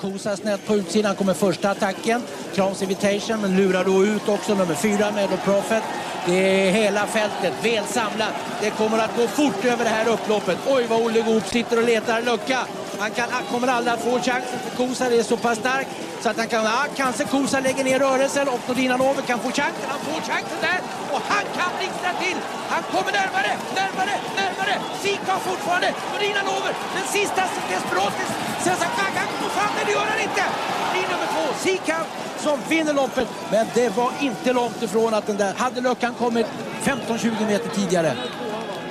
[0.00, 2.22] Kosa snett på utsidan kommer första attacken.
[2.54, 5.82] Crowns Invitation men lurar då ut också nummer fyra Meadow Prophet.
[6.26, 8.32] Det är hela fältet, väl samlat.
[8.60, 10.58] Det kommer att gå fort över det här upploppet.
[10.68, 12.58] Oj vad Olle Goop sitter och letar lucka.
[13.00, 15.86] Han kan, kommer aldrig att få chansen för Kosa är så pass stark.
[16.22, 19.86] Så att han kan, ja, kanske Kosa lägger ner rörelsen och Nordinanove kan få chansen.
[19.92, 20.80] Han får chansen där
[21.14, 22.38] och han kan blixtra till.
[22.72, 24.74] Han kommer närmare, närmare, närmare.
[25.02, 25.88] Sika fortfarande.
[26.12, 28.30] Nordinanove, den sista Desperatis.
[28.64, 30.44] Sen så kan han gå fram, men det gör han inte.
[30.92, 31.98] Det är nummer två, Sika
[32.38, 33.28] som vinner loppet.
[33.50, 36.46] Men det var inte långt ifrån att den där, hade luckan kommit
[36.84, 38.12] 15-20 meter tidigare.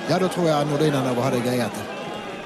[0.08, 1.89] Ja, då tror jag Nordinanove hade grejat det.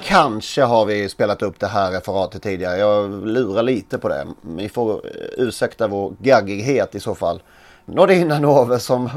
[0.07, 2.79] Kanske har vi spelat upp det här referatet tidigare.
[2.79, 4.27] Jag lurar lite på det.
[4.43, 5.01] Ni får
[5.37, 7.43] ursäkta vår gaggighet i så fall.
[7.85, 9.11] Nordina Nove som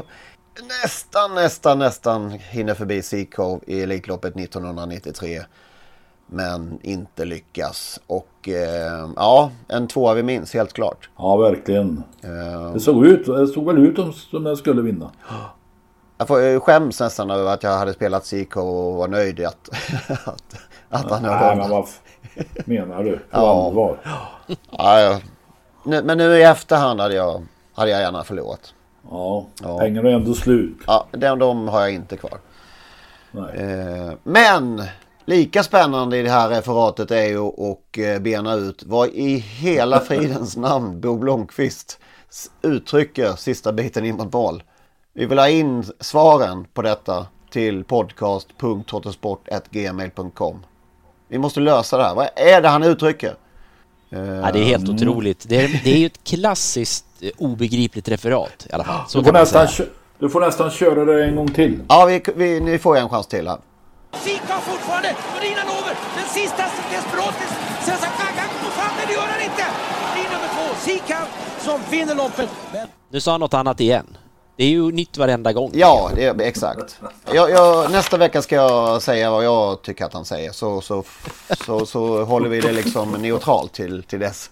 [0.82, 5.40] nästan, nästan, nästan hinner förbi Seacove i Elitloppet 1993.
[6.26, 8.00] Men inte lyckas.
[8.06, 11.10] Och eh, ja, en tvåa vi minns helt klart.
[11.18, 12.02] Ja, verkligen.
[12.24, 15.10] Uh, det, såg ut, det såg väl ut som den skulle vinna.
[16.18, 19.68] Jag får skäms nästan över att jag hade spelat Seacove och var nöjd att,
[20.24, 21.88] att att han Nej, men vad
[22.64, 23.16] menar du?
[23.16, 23.66] På ja.
[23.66, 23.98] allvar?
[24.70, 25.20] Ja, ja.
[26.02, 28.74] Men nu i efterhand hade jag, hade jag gärna förlorat.
[29.10, 29.78] Ja, ja.
[29.78, 30.76] pengarna är ändå slut.
[30.86, 32.38] Ja, de, de har jag inte kvar.
[33.34, 34.82] Eh, men
[35.24, 40.00] lika spännande i det här referatet är ju att eh, bena ut vad i hela
[40.04, 41.98] fridens namn Bo Blomqvist
[42.62, 44.62] uttrycker sista biten in mot mål.
[45.12, 50.64] Vi vill ha in svaren på detta till podcast.trottosport.gmail.com
[51.28, 52.14] vi måste lösa det här.
[52.14, 53.34] Vad är det han uttrycker?
[54.10, 54.18] Ja,
[54.52, 54.94] det är helt mm.
[54.94, 55.44] otroligt.
[55.48, 59.08] Det är, det är ju ett klassiskt eh, obegripligt referat i alla fall.
[59.08, 59.68] Så du, får nästan,
[60.18, 61.80] du får nästan köra det en gång till.
[61.88, 63.58] Ja, vi, vi, ni får en chans till här.
[64.12, 69.12] Sika fortfarande, Nordina Lover, den sista Desperatis, sen så kan han gå fram, men det
[69.12, 69.62] gör han inte.
[70.16, 71.18] Är nummer två, Sika,
[71.58, 72.48] som vinner loppet.
[72.72, 72.88] Men...
[73.10, 74.16] Nu sa han något annat igen.
[74.58, 75.70] Det är ju nytt varenda gång.
[75.74, 77.00] Ja, det är, exakt.
[77.32, 80.52] Jag, jag, nästa vecka ska jag säga vad jag tycker att han säger.
[80.52, 81.04] Så, så,
[81.66, 84.50] så, så håller vi det liksom neutralt till, till dess.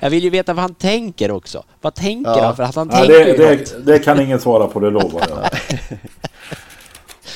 [0.00, 1.64] Jag vill ju veta vad han tänker också.
[1.80, 2.44] Vad tänker ja.
[2.44, 2.56] han?
[2.56, 5.38] För att han ja, tänker det, det, det, kan ingen svara på, det lovar jag.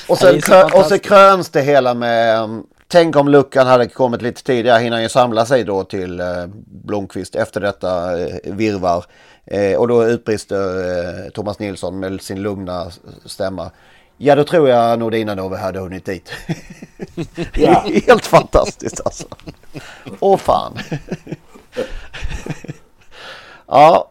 [0.07, 4.21] och, sen, krö, och så kröns det hela med um, Tänk om luckan hade kommit
[4.21, 6.25] lite tidigare, hinner ju samla sig då till eh,
[6.65, 9.05] Blomqvist efter detta eh, virvar.
[9.47, 12.91] Eh, och då utbrister eh, Thomas Nilsson med sin lugna
[13.25, 13.71] stämma.
[14.17, 16.31] Ja, då tror jag Nordina då vi hade hunnit dit.
[17.53, 17.85] ja.
[18.07, 19.27] Helt fantastiskt alltså.
[20.19, 20.73] Åh fan.
[23.67, 24.09] ja,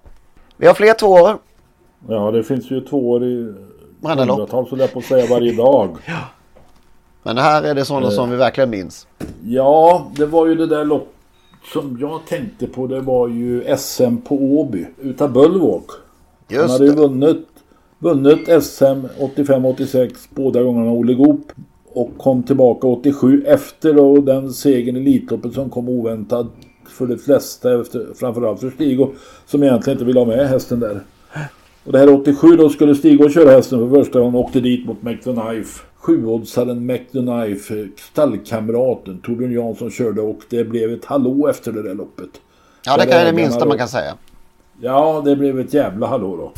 [0.57, 1.39] vi har fler tvåor.
[2.09, 3.55] Ja, det finns ju tvåor i
[4.03, 5.97] hundratals, så på att säga, varje dag.
[6.07, 6.21] ja.
[7.23, 8.13] Men här är det sådana eh.
[8.13, 9.07] som vi verkligen minns.
[9.43, 11.16] Ja, det var ju det där loppet
[11.73, 15.91] som jag tänkte på det var ju SM på Åby utav Bölvåk.
[16.49, 17.47] Just Han hade ju vunnit,
[17.99, 21.53] vunnit SM 85-86 båda gångerna Olle Goop.
[21.85, 26.49] Och kom tillbaka 87 efter då den segern i Elitloppet som kom oväntad
[26.89, 29.07] för de flesta, efter, framförallt för Stig
[29.47, 31.01] som egentligen inte ville ha med hästen där.
[31.85, 34.87] Och det här 87 då skulle Stig köra hästen för första gången och åkte dit
[34.87, 35.83] mot Knife.
[36.07, 42.31] Sjuoddsaren McDonough, stallkamraten Torbjörn Jansson körde och det blev ett hallå efter det där loppet.
[42.85, 44.15] Ja, det kan är det minsta man kan säga.
[44.81, 46.53] Ja, det blev ett jävla hallå då.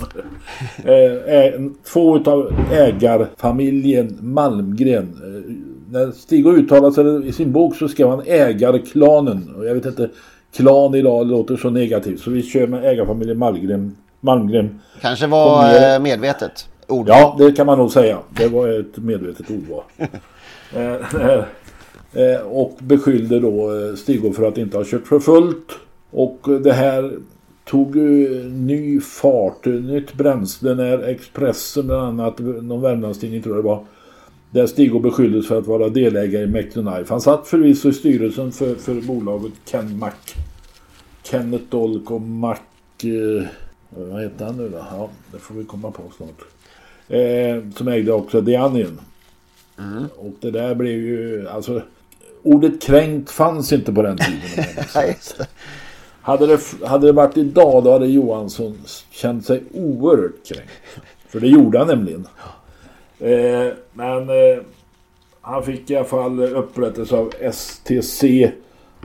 [0.93, 1.61] eh,
[1.93, 5.05] två utav ägarfamiljen Malmgren.
[5.05, 5.53] Eh,
[5.93, 9.55] när Stig uttalade sig i sin bok så skrev han ägarklanen.
[9.59, 10.09] Och jag vet inte,
[10.57, 12.21] klan idag låter så negativt.
[12.21, 13.97] Så vi kör med ägarfamiljen Malmgren.
[14.21, 14.81] Malmgren.
[15.01, 17.17] Kanske var eh, medvetet ordval.
[17.19, 18.19] Ja, det kan man nog säga.
[18.31, 19.83] Det var ett medvetet ordval.
[20.75, 21.45] Eh,
[22.13, 25.73] eh, och beskyllde då Stig för att inte ha kört för fullt.
[26.11, 27.13] Och det här
[27.65, 27.97] tog
[28.51, 33.85] ny fart, nytt bränsle när Expressen bland annat, någon Värmlandstidning tror jag det var,
[34.51, 37.07] där Stig beskylldes för att vara delägare i McDonald's.
[37.09, 40.13] Han satt förvisso i styrelsen för, för bolaget Ken Mac.
[41.23, 42.57] Kenneth Dolk och Mac...
[43.05, 43.47] Eh,
[43.91, 44.79] vad heter han nu då?
[44.91, 46.45] Ja, det får vi komma på snart.
[47.09, 49.01] Eh, som ägde också The Onion.
[49.79, 50.07] Mm.
[50.17, 51.49] Och det där blev ju...
[51.49, 51.83] Alltså,
[52.43, 54.41] ordet kränkt fanns inte på den tiden.
[56.21, 58.79] hade, det, hade det varit idag då hade Johansson
[59.11, 60.73] känt sig oerhört kränkt.
[61.29, 62.27] För det gjorde han nämligen.
[63.19, 64.63] Eh, men eh,
[65.41, 68.51] han fick i alla fall upprättelse av STC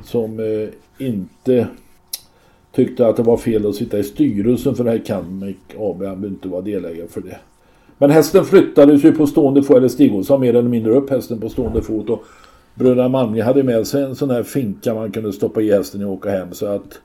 [0.03, 0.69] som eh,
[1.07, 1.67] inte
[2.71, 5.91] tyckte att det var fel att sitta i styrelsen för det här Canmic AB.
[5.91, 7.37] Han behövde inte vara delägare för det.
[7.97, 11.39] Men hästen flyttades ju på stående fot, eller Stig sa mer eller mindre upp hästen
[11.39, 12.10] på stående fot.
[12.10, 12.23] Och
[12.75, 16.12] bröderna Malmgren hade med sig en sån här finka man kunde stoppa i hästen och
[16.12, 16.53] åka hem.
[16.53, 16.99] Så att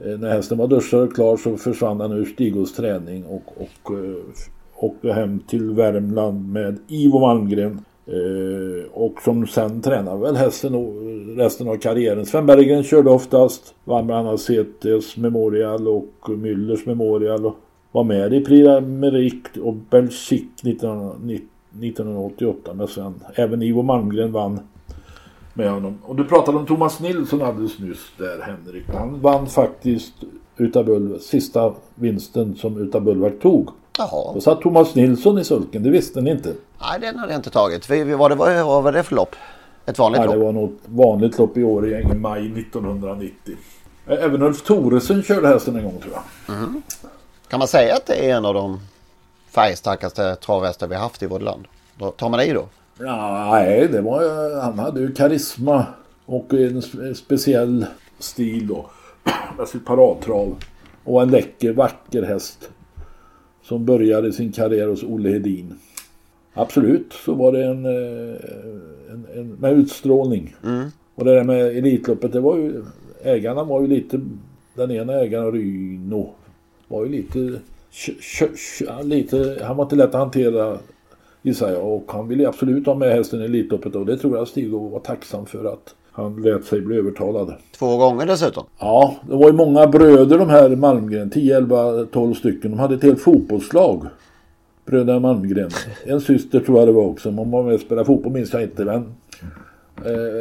[0.00, 3.94] eh, när hästen var duschad och klar så försvann han ur Stigos träning och, och
[3.94, 4.44] eh,
[4.74, 7.80] och åkte hem till Värmland med Ivo Malmgren.
[8.06, 10.74] Eh, och som sen tränade väl hästen
[11.36, 12.26] resten av karriären.
[12.26, 13.74] Sven Berggren körde oftast.
[13.84, 17.46] Vann bland annat CTs Memorial och Müllers Memorial.
[17.46, 17.56] Och
[17.94, 23.14] var med i Prix d'Amérique och Belgique 1988 med Sven.
[23.34, 24.60] Även Ivo Malmgren vann
[25.54, 25.98] med honom.
[26.02, 28.84] Och du pratade om Thomas Nilsson alldeles nyss där Henrik.
[28.94, 30.12] Han vann faktiskt
[30.56, 33.68] Utabull, sista vinsten som Utabullvart tog.
[33.98, 34.34] Jaha.
[34.34, 36.52] Då satt Thomas Nilsson i sulken, det visste ni inte.
[36.80, 37.88] Nej, den hade jag inte tagit.
[37.88, 39.36] Vad, det, vad var det för lopp?
[39.86, 40.36] Ett vanligt Nej, lopp?
[40.36, 43.56] det var något vanligt lopp i år i maj 1990.
[44.06, 46.22] Även Ulf Thoresen körde hästen en gång tror jag.
[46.56, 46.82] Mm.
[47.54, 48.80] Kan man säga att det är en av de
[49.48, 51.64] färgstarkaste travhästar vi haft i vårt land?
[51.98, 52.68] Då tar man i då?
[52.98, 55.86] Nej, det var, han hade ju karisma
[56.26, 56.82] och en
[57.14, 57.86] speciell
[58.18, 58.90] stil då.
[59.58, 60.56] Med sitt paradtrav.
[61.04, 62.70] Och en läcker, vacker häst.
[63.62, 65.78] Som började sin karriär hos Olle Hedin.
[66.54, 68.36] Absolut så var det en, eh,
[69.10, 70.56] en, en med utstrålning.
[70.64, 70.90] Mm.
[71.14, 72.84] Och det där med Elitloppet det var ju
[73.22, 74.20] ägarna var ju lite
[74.74, 76.34] den ena ägaren Ryno
[76.88, 77.60] var ju lite,
[79.04, 80.78] lite han var inte lätt att hantera
[81.42, 84.48] gissar jag och han ville absolut ha med hästen i Elitloppet och det tror jag
[84.48, 87.54] Stig var tacksam för att han lät sig bli övertalad.
[87.78, 88.64] Två gånger dessutom?
[88.78, 91.30] Ja, det var ju många bröder de här Malmgren.
[91.30, 92.70] 10, 11, 12 stycken.
[92.70, 94.06] De hade ett helt fotbollslag.
[94.86, 95.70] Bröderna Malmgren.
[96.04, 97.30] En syster tror jag det var också.
[97.30, 98.84] Man var med och spelade fotboll minns jag inte.
[98.84, 99.14] Men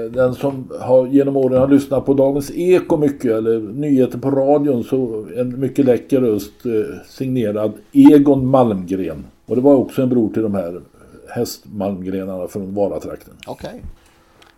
[0.09, 4.83] den som har, genom åren har lyssnat på Dagens Eko mycket eller nyheter på radion
[4.83, 6.71] så en mycket läcker röst eh,
[7.07, 9.25] signerad Egon Malmgren.
[9.45, 10.81] Och det var också en bror till de här
[11.29, 13.33] hästmalmgrenarna från Varatrakten.
[13.47, 13.69] Okej.
[13.69, 13.81] Okay.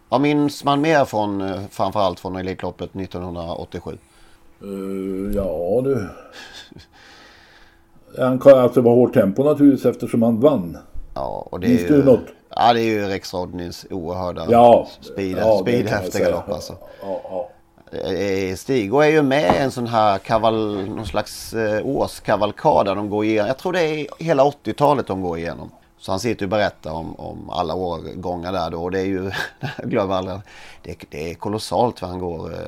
[0.10, 3.92] Vad minns man mer från eh, framförallt från Elitloppet 1987?
[4.64, 6.08] Uh, ja du.
[8.18, 10.78] Han kan alltså vara hårt tempo naturligtvis eftersom han vann.
[11.14, 12.26] Ja, och det är ju, något?
[12.56, 16.78] Ja, det är ju Rex Rodneys oerhörda ja, speed, ja, speedhäftiga lopp alltså.
[17.02, 17.50] Ja, ja.
[17.98, 22.96] Eh, Stigo är ju med i en sån här kaval, någon slags eh, årskavalkad där
[22.96, 23.48] de går igenom.
[23.48, 25.72] Jag tror det är hela 80-talet de går igenom.
[26.06, 28.84] Så han sitter och berättar om, om alla årgångar där då.
[28.84, 29.32] Och det är ju,
[29.78, 30.40] jag glömmer aldrig,
[30.82, 32.60] det, det är kolossalt vad han går, eh,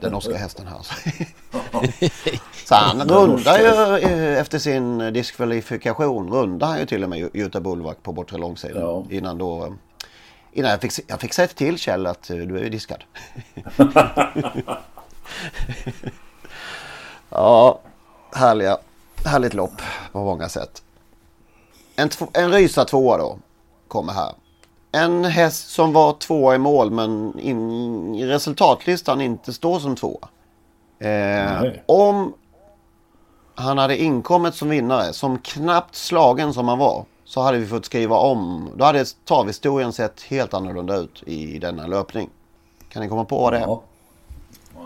[0.00, 0.78] den norska hästen här.
[2.66, 7.60] Så han rundar ju eh, efter sin diskvalifikation, rundar han ju till och med Jutta
[7.60, 8.82] Bullvack på bortre långsidan.
[8.82, 9.04] Ja.
[9.10, 9.72] Innan då, eh,
[10.52, 13.04] innan jag fick, jag fick säga till Kjell att du är ju diskad.
[17.30, 17.80] ja,
[18.34, 18.78] härliga,
[19.24, 20.82] härligt lopp på många sätt.
[21.96, 23.38] En, en Rysa tvåa då.
[23.88, 24.34] Kommer här.
[24.92, 30.28] En häst som var tvåa i mål men in, i resultatlistan inte står som tvåa.
[30.98, 32.34] Eh, om
[33.54, 37.84] han hade inkommit som vinnare, som knappt slagen som han var, så hade vi fått
[37.84, 38.70] skriva om.
[38.76, 42.30] Då hade travhistorien sett helt annorlunda ut i denna löpning.
[42.88, 43.62] Kan ni komma på vad det är?
[43.62, 43.82] Ja.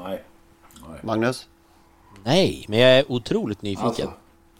[0.05, 0.23] Nej.
[0.88, 1.01] Nej.
[1.03, 1.49] Magnus?
[2.25, 3.87] Nej, men jag är otroligt nyfiken.
[3.87, 4.12] Alltså,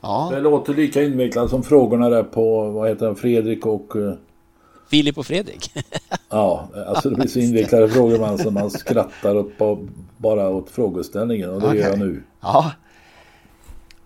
[0.07, 0.31] ja.
[0.35, 3.97] Det låter lika invecklat som frågorna där på, vad heter han, Fredrik och...
[3.97, 4.13] Uh,
[4.91, 5.73] Filip och Fredrik.
[6.29, 9.79] ja, alltså det blir så invecklade frågor man så man skrattar upp och
[10.17, 11.79] bara åt frågeställningen och det okay.
[11.79, 12.23] gör jag nu.
[12.41, 12.73] Ja.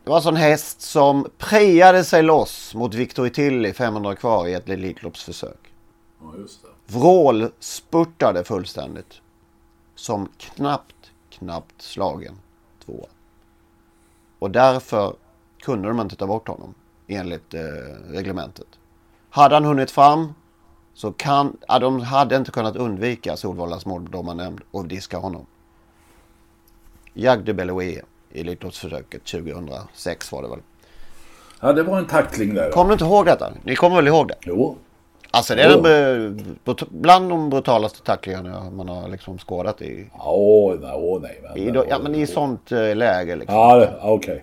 [0.05, 4.55] Det var en sån häst som prejade sig loss mot Victor Tilly 500 kvar i
[4.55, 5.73] ett Elitloppsförsök.
[6.23, 6.69] Ja, just det.
[8.45, 9.21] Fullständigt.
[9.95, 12.35] Som knappt, knappt slagen
[12.85, 13.07] tvåa.
[14.39, 15.15] Och därför
[15.63, 16.75] kunde de inte ta bort honom
[17.09, 17.61] enligt eh,
[18.09, 18.67] reglementet.
[19.31, 20.35] Hade han hunnit fram
[20.95, 25.47] så kan, ja, de hade inte kunnat undvika Solvallas måldomarnämnd och diska honom.
[27.15, 28.01] Jagde Beloe i
[28.33, 30.59] Elitloppsförsöket 2006 var det väl.
[31.61, 32.71] Ja, det var en tackling där.
[32.71, 33.53] Kommer du inte ihåg detta?
[33.63, 34.35] Ni kommer väl ihåg det?
[34.41, 34.77] Jo.
[35.31, 40.11] Alltså det är den, bland de brutalaste tacklingarna man har liksom skådat i...
[40.19, 41.41] Åh, nej, åh, nej.
[41.43, 43.57] Men, I, ja, men i sånt äh, läge liksom.
[43.57, 44.13] Ja, okej.
[44.13, 44.41] Okay.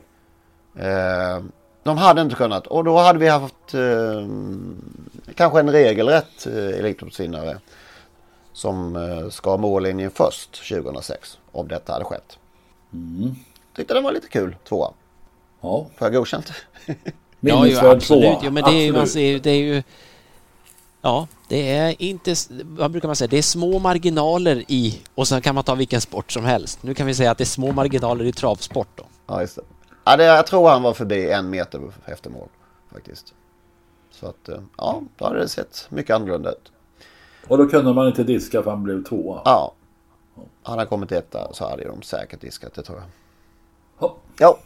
[0.80, 1.44] Eh,
[1.84, 4.28] de hade inte kunnat och då hade vi haft eh,
[5.36, 7.58] kanske en regelrätt eh, Elitloppsvinnare
[8.54, 12.38] som eh, ska ha mållinjen först 2006 om detta hade skett.
[12.94, 13.36] Mm.
[13.76, 14.92] Tyckte den var lite kul, tvåa.
[15.62, 15.88] Ja.
[15.98, 16.52] Får jag godkänt?
[17.40, 18.38] ja, ju, absolut.
[18.44, 19.84] Ja, men det är, ju, man ser, det är ju...
[21.02, 22.36] Ja, det är inte...
[22.64, 23.28] Vad brukar man säga?
[23.28, 25.02] Det är små marginaler i...
[25.16, 26.84] Och sen kan man ta vilken sport som helst.
[26.84, 29.04] Nu kan vi säga att det är små marginaler i travsport då.
[29.28, 29.62] Ja, just det.
[30.08, 32.48] Ja, det, jag tror han var förbi en meter efter mål
[32.94, 33.34] faktiskt.
[34.12, 36.72] Så att, eh, ja, då hade det sett mycket annorlunda ut.
[37.48, 39.42] Och då kunde man inte diska för han blev tvåa?
[39.46, 39.74] Ja.
[40.64, 43.08] Han har kommit etta så hade de säkert diskat det tror jag.
[44.08, 44.20] Hopp.
[44.40, 44.58] Ja.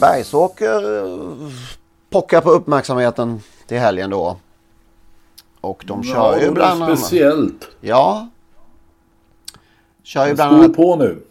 [0.00, 1.50] Bergsåker eh,
[2.10, 4.36] pockar på uppmärksamheten till helgen då.
[5.60, 6.98] Och de kör ja, ju bland annat...
[6.98, 7.68] speciellt.
[7.80, 8.28] Ja.
[10.06, 10.76] Kör ju bland annat...
[10.76, 11.22] på nu.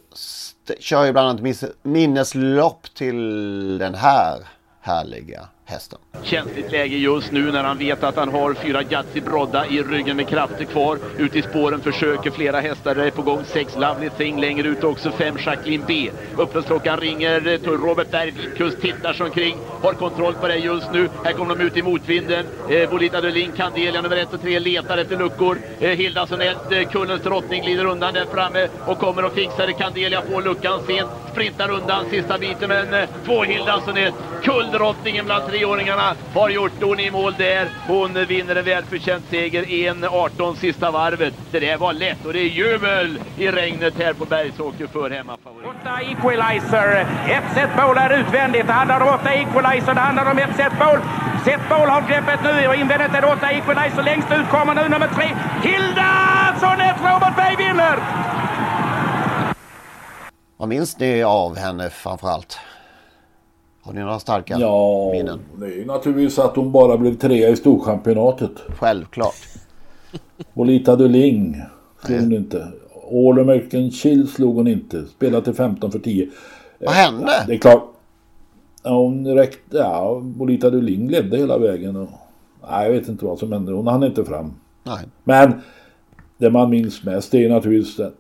[0.80, 4.48] Kör ju bland annat minneslopp till den här
[4.86, 6.00] härliga hästen.
[6.24, 10.18] Känsligt läge just nu när han vet att han har fyra Jazzi Brodda i ryggen
[10.18, 11.00] med krafter kvar.
[11.18, 13.44] Ute i spåren försöker flera hästar, är på gång.
[13.46, 16.10] Sex Lovely Thing längre ut också, fem Jacqueline B.
[16.38, 21.10] Upploppsklockan ringer, Robert Bergkust, tittar sig omkring, har kontroll på det just nu.
[21.24, 22.46] Här kommer de ut i motvinden.
[22.70, 25.58] Eh, Bolita Dulin, Candelia nummer ett och tre letar efter luckor.
[25.80, 29.74] Eh, Hilda Sonett, eh, Kullens drottning, glider undan där framme och kommer och fixar det.
[29.74, 34.14] Candelia får luckan sent, sprintar undan sista biten men eh, två Hilda Sonett,
[34.46, 37.70] kulldrottningen bland treåringarna har gjort hon i mål där.
[37.88, 41.34] Hon vinner en välförtjänt seger 1.18 sista varvet.
[41.52, 45.68] Det där var lätt och det är jubel i regnet här på Bergsåker för hemmafavorit.
[45.68, 47.08] Åtta equalizer.
[47.28, 48.68] Ett set ball är utvändigt.
[48.68, 49.94] Det handlar om åtta equalizer.
[49.94, 51.00] Det handlar om ett set ball.
[51.46, 54.04] Set ball har greppet nu och invändigt är åtta equalizer.
[54.04, 55.28] Längst ut kommer nu nummer tre.
[55.64, 56.12] Hilda
[56.60, 58.00] Sonett Robert Berg vinner!
[60.58, 62.60] Vad minns ni av henne framförallt?
[63.86, 65.40] Har ni några starka ja, minnen?
[65.54, 68.52] Ja, det är naturligtvis att hon bara blev trea i Storchampionatet.
[68.80, 69.36] Självklart.
[70.54, 71.62] Bolita Duling
[72.06, 72.68] slog hon inte.
[73.12, 75.06] All American Chill slog hon inte.
[75.06, 76.30] Spelade till 15 för 10.
[76.80, 77.44] Vad hände?
[77.48, 77.84] Det är klart.
[78.84, 79.78] Ja, hon räckte.
[79.78, 81.96] Ja, Bolita Duling ledde hela vägen.
[81.96, 82.10] Och,
[82.70, 83.72] nej, jag vet inte vad som hände.
[83.72, 84.54] Hon hann inte fram.
[84.84, 85.06] Nej.
[85.24, 85.62] Men
[86.38, 88.12] det man minns mest är naturligtvis den,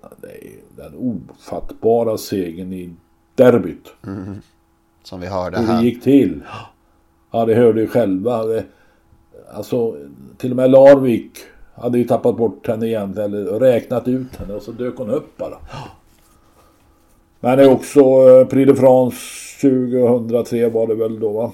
[0.75, 2.93] den ofattbara segern i
[3.35, 3.93] derbyt.
[4.07, 4.41] Mm.
[5.05, 5.75] Som vi hörde här.
[5.75, 6.41] Hur det gick till.
[7.31, 8.43] Ja, det hörde ju själva.
[9.53, 9.95] Alltså,
[10.37, 11.31] till och med Larvik
[11.75, 15.37] hade ju tappat bort henne igen eller räknat ut henne och så dök hon upp
[15.37, 15.57] bara.
[17.39, 19.17] Men det är också eh, Prix de France
[19.61, 21.53] 2003 var det väl då va?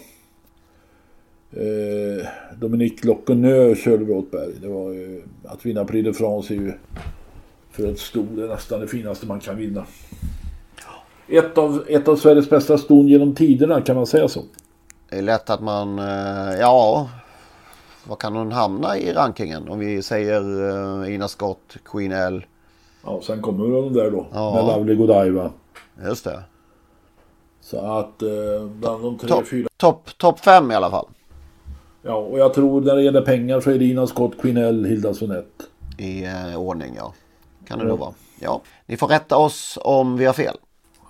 [1.52, 2.28] Eh,
[2.60, 4.54] Dominique Lockenö körde vi åt Berg.
[4.62, 6.74] Det var ju, att vinna Prix de France är ju
[7.72, 9.86] för ett sto det är nästan det finaste man kan vinna.
[11.32, 14.42] Ett av, ett av Sveriges bästa ston genom tiderna, kan man säga så?
[15.10, 17.10] Det är lätt att man, eh, ja,
[18.08, 19.70] vad kan hon hamna i rankingen?
[19.70, 22.46] Om vi säger uh, Ina Scott, Queen L.
[23.04, 24.28] Ja, sen kommer de där då.
[24.34, 24.54] Ja.
[24.54, 25.52] Med Lovely Godiva.
[26.06, 26.44] Just det.
[27.62, 29.68] Så att uh, bland de tre, top, fyra.
[29.78, 31.08] Topp top fem i alla fall.
[32.02, 34.86] Ja, och jag tror när det gäller pengar så är det Ina Scott, Queen L,
[34.86, 35.54] Hilda Sonett.
[35.98, 37.14] I uh, ordning, ja.
[37.68, 37.90] Kan det ja.
[37.90, 38.14] då vara.
[38.40, 38.62] Ja.
[38.86, 40.58] Ni får rätta oss om vi har fel.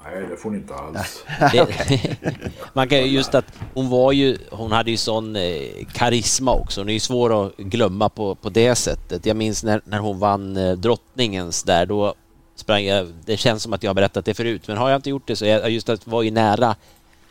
[0.04, 1.24] Nej, det får ni inte alls.
[2.74, 6.82] man kan just att hon var ju, hon hade ju sån eh, karisma också.
[6.82, 9.26] Hon är ju svår att glömma på, på det sättet.
[9.26, 12.14] Jag minns när, när hon vann eh, drottningens där, då
[12.56, 15.10] sprang jag, det känns som att jag har berättat det förut, men har jag inte
[15.10, 16.76] gjort det så jag just att var ju nära,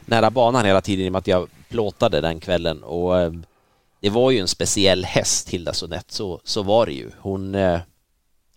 [0.04, 3.32] nära banan hela tiden i och med att jag plåtade den kvällen och eh,
[4.00, 7.10] det var ju en speciell häst, Hilda Sonett, så, så var det ju.
[7.18, 7.56] Hon,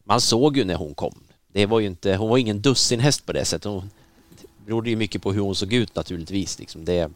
[0.03, 1.15] man såg ju när hon kom.
[1.53, 3.71] Det var ju inte, hon var ingen dussinhäst på det sättet.
[3.71, 3.89] Hon,
[4.65, 6.59] berodde ju mycket på hur hon såg ut naturligtvis.
[6.59, 7.11] Liksom det,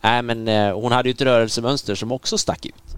[0.00, 2.96] nej, men eh, hon hade ju ett rörelsemönster som också stack ut.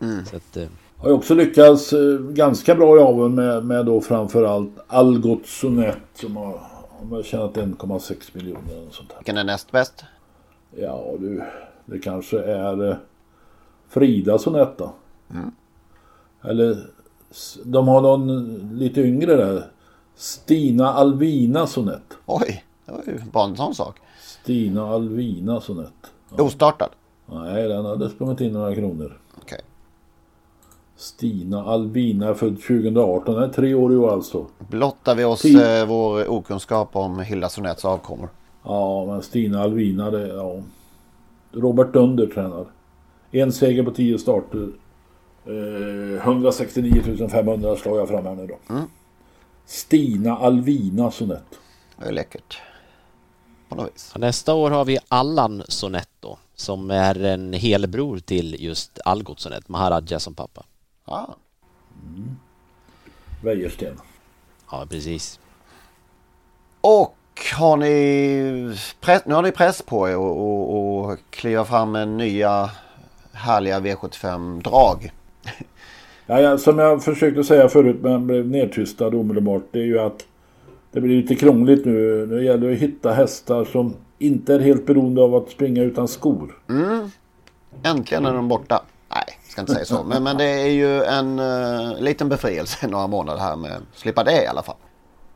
[0.00, 0.26] Mm.
[0.26, 4.00] Så att, eh, Har ju också lyckats eh, ganska bra i aveln med, med då
[4.00, 6.60] framförallt Algot Sonett som har,
[7.10, 9.16] har tjänat 1,6 miljoner eller sånt där.
[9.18, 10.04] Vilken är näst bäst?
[10.76, 11.42] Ja du,
[11.86, 12.96] det kanske är eh,
[13.88, 14.92] Frida Sonett då.
[15.30, 15.50] Mm.
[16.42, 16.86] Eller
[17.64, 19.70] de har någon lite yngre där.
[20.16, 22.18] Stina Alvina Sonett.
[22.26, 23.96] Oj, det var ju bara en sån sak.
[24.20, 25.92] Stina Alvina Sonett.
[26.30, 26.90] Ostartad?
[27.26, 29.18] Nej, den hade sprungit in några kronor.
[29.42, 29.60] Okej.
[30.96, 33.34] Stina Alvina är född 2018.
[33.34, 34.46] Den är tre år i år alltså.
[34.58, 38.28] Blottar vi oss Ti- eh, vår okunskap om Hilda Sonetts avkommor?
[38.64, 40.56] Ja, men Stina Alvina, det, ja.
[41.52, 42.66] Robert Dunder tränar.
[43.30, 44.68] En seger på tio starter.
[45.46, 48.74] Eh, 169 500 slår jag fram här nu då.
[48.74, 48.84] Mm.
[49.66, 51.58] Stina Alvina Sonett.
[51.96, 52.60] Det är läckert.
[53.68, 54.14] På något vis.
[54.16, 60.18] nästa år har vi Allan Sonetto som är en helbror till just Algot Sonett, Maharaja
[60.18, 60.64] som pappa.
[61.04, 61.26] Ah.
[63.42, 64.00] Wäjersten.
[64.70, 65.40] Ja, precis.
[66.80, 67.16] Och
[67.58, 72.08] har ni press, nu har ni press på er och, och, och kliva fram med
[72.08, 72.70] nya
[73.32, 75.12] härliga V75-drag.
[76.26, 79.62] Ja, ja, som jag försökte säga förut men blev nedtystad omedelbart.
[79.70, 80.26] Det är ju att
[80.92, 82.26] det blir lite krångligt nu.
[82.26, 86.08] Nu gäller det att hitta hästar som inte är helt beroende av att springa utan
[86.08, 86.58] skor.
[86.68, 87.10] Mm.
[87.82, 88.82] Äntligen är de borta.
[89.08, 90.04] Nej, jag ska inte säga så.
[90.04, 94.24] Men, men det är ju en uh, liten befrielse några månader här med att slippa
[94.24, 94.76] det i alla fall.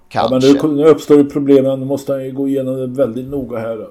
[0.08, 0.52] Ja, Kanske.
[0.52, 1.80] men nu, nu uppstår ju problemen.
[1.80, 3.88] Nu måste han ju gå igenom det väldigt noga här.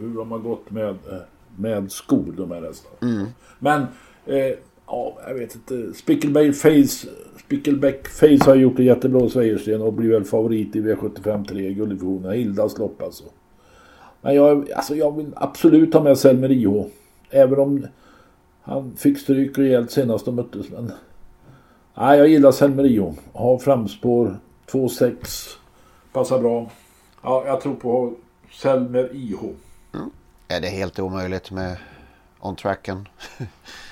[0.00, 1.18] Hur de har gått med, eh,
[1.56, 2.96] med skor de här hästarna.
[3.02, 3.26] Mm.
[3.58, 3.80] Men
[4.26, 4.56] eh,
[4.92, 5.94] ja, jag vet inte.
[5.94, 7.08] Spickleback Face,
[7.44, 11.72] Spickleback Face har gjort det jättebra hos Wäjersten och blir väl favorit i V75 3
[11.72, 12.32] gulddivisionen.
[12.32, 13.24] Hildas lopp alltså.
[14.20, 16.86] Men jag, alltså jag vill absolut ha med Selmer IH.
[17.30, 17.86] Även om
[18.62, 20.70] han fick stryk rejält senast de möttes.
[20.70, 20.92] Men
[21.94, 23.12] nej, jag gillar Selmer IH.
[23.32, 24.38] Har framspår
[24.70, 25.14] 2-6.
[26.12, 26.70] Passar bra.
[27.22, 28.14] Ja, jag tror på
[28.52, 29.38] Selmer IH.
[29.94, 30.10] Mm.
[30.48, 31.76] Är det helt omöjligt med
[32.40, 33.08] on-tracken?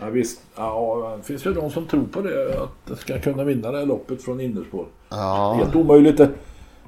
[0.00, 2.62] Ja, visst, ja, det finns ju de som tror på det.
[2.62, 4.86] Att det ska kunna vinna det här loppet från innerspår.
[5.08, 5.52] Ja.
[5.58, 6.20] Helt omöjligt.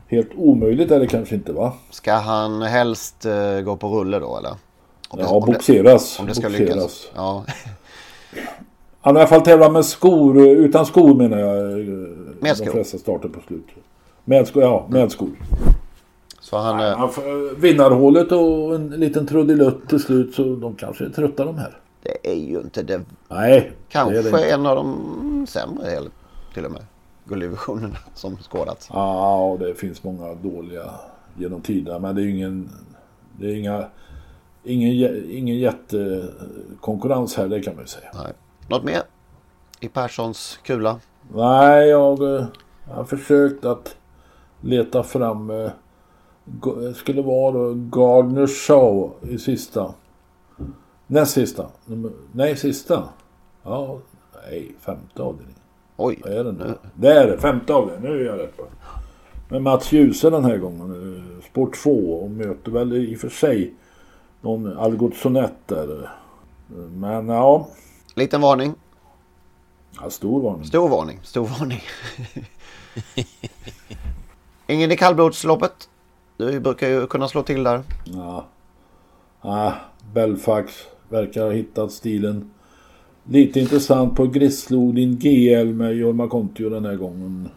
[0.09, 1.73] Helt omöjligt är det kanske inte va?
[1.91, 4.51] Ska han helst eh, gå på rulle då eller?
[5.09, 6.21] Om Ja, om boxeras.
[6.21, 6.69] Om det ska Boxeras.
[6.75, 7.11] lyckas.
[7.15, 7.45] Ja.
[9.01, 11.57] Han har i alla fall tävlat med skor, eh, utan skor menar jag.
[11.81, 12.71] eh, Med De skor.
[12.71, 13.67] flesta starter på slut.
[14.25, 15.29] Med skor, ja, med skor.
[16.41, 16.81] Så han...
[16.81, 21.45] eh, Han får vinnarhålet och en liten trudelutt till slut så de kanske är trötta
[21.45, 21.79] de här.
[22.03, 23.01] Det är ju inte det.
[23.29, 24.51] Nej, det Kanske det inte.
[24.51, 26.01] en av de sämre
[26.55, 26.83] till och med.
[27.25, 28.89] Gulddivisionerna som skådats.
[28.93, 30.91] Ja, och det finns många dåliga
[31.39, 31.99] genom tiderna.
[31.99, 32.71] Men det är ju ingen...
[33.39, 33.85] Det är inga...
[34.65, 38.09] Ingen, ingen jättekonkurrens här, det kan man ju säga.
[38.15, 38.33] Nej.
[38.69, 39.03] Något mer?
[39.81, 41.01] I Perssons kula?
[41.35, 42.45] Nej, jag eh,
[42.91, 43.97] har försökt att
[44.61, 45.51] leta fram...
[45.51, 45.71] eh,
[46.45, 49.95] Det skulle vara då Gardner Shaw i sista.
[51.13, 51.67] Näst sista.
[52.33, 53.09] Nej, sista.
[53.63, 53.99] Ja,
[54.47, 55.61] nej, femte avdelningen.
[55.97, 56.21] Oj.
[56.25, 56.75] Vad är det nu?
[56.95, 58.13] Det är det, femte avdelningen.
[58.17, 58.65] Nu är jag rätt på.
[59.49, 61.15] Men Mats Djuse den här gången.
[61.17, 61.91] eh, Sport 2
[62.23, 63.75] och möter väl i och för sig
[64.41, 66.11] någon Algot Sonett där.
[66.93, 67.69] Men ja,
[68.15, 68.75] Liten varning.
[70.01, 70.65] ja stor varning.
[70.65, 71.19] Stor varning.
[71.23, 71.81] Stor varning.
[74.67, 75.89] Ingen i kallblodsloppet?
[76.37, 77.83] Du brukar ju kunna slå till där.
[78.05, 78.47] Ja.
[79.41, 79.73] Ah,
[80.15, 80.73] Belfax
[81.13, 82.51] verkar ha hittat stilen.
[83.25, 87.49] Lite intressant på Grisslodin GL med Jorma Kontio den här gången.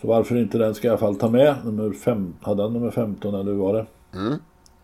[0.00, 1.54] Så varför inte den ska jag i alla fall ta med.
[1.64, 3.86] Nummer fem, hade han nummer 15 eller hur var det?
[4.14, 4.34] Mm.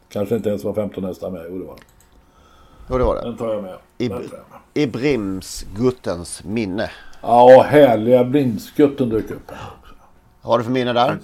[0.09, 1.47] Kanske inte ens var 15 hästar med.
[1.51, 1.83] Jo det var det.
[2.91, 3.23] Jo det var det.
[3.23, 3.77] Den tar jag med.
[4.75, 6.91] I, Brimsguttens minne.
[7.23, 9.53] Ja, härliga blindskutten dök upp.
[10.43, 11.19] Vad har du för minne där?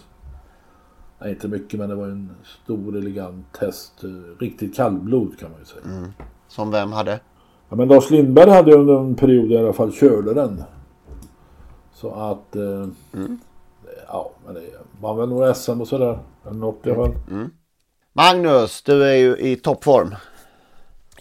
[1.18, 2.30] Nej, inte mycket men det var en
[2.64, 3.92] stor elegant häst.
[4.40, 5.84] Riktigt kallblod kan man ju säga.
[5.84, 6.12] Mm.
[6.48, 7.20] Som vem hade?
[7.68, 10.62] Ja, men Lars Lindberg hade under en period i alla fall körde den.
[11.92, 12.56] Så att...
[12.56, 12.86] Eh,
[14.08, 14.62] Ja, men det
[15.00, 16.18] var väl några SM och sådär.
[16.46, 17.14] Eller något i alla fall.
[18.12, 20.14] Magnus, du är ju i toppform.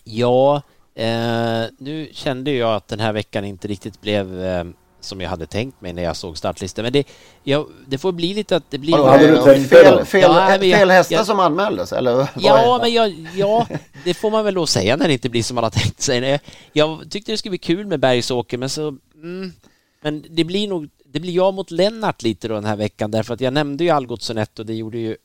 [0.04, 0.62] Ja,
[0.96, 4.64] eh, nu kände jag att den här veckan inte riktigt blev eh,
[5.06, 6.84] som jag hade tänkt mig när jag såg startlistan.
[6.84, 7.08] Men det,
[7.44, 8.92] ja, det får bli lite att det blir...
[8.92, 12.28] Vadå, hade du tänkt fel, fel, Ja, jag- fel hästar jag- som anmäldes eller?
[12.40, 13.68] Ja, men jag, ja,
[14.04, 16.40] det får man väl då säga när det inte blir som man har tänkt sig.
[16.74, 18.88] Jag tyckte det skulle bli kul med Bergsåker, men så...
[19.16, 19.54] Mm,
[20.02, 20.90] men det blir nog...
[21.06, 23.90] Det blir jag mot Lennart lite då den här veckan, därför att jag nämnde ju
[23.90, 25.18] Algot Sonett och det gjorde ju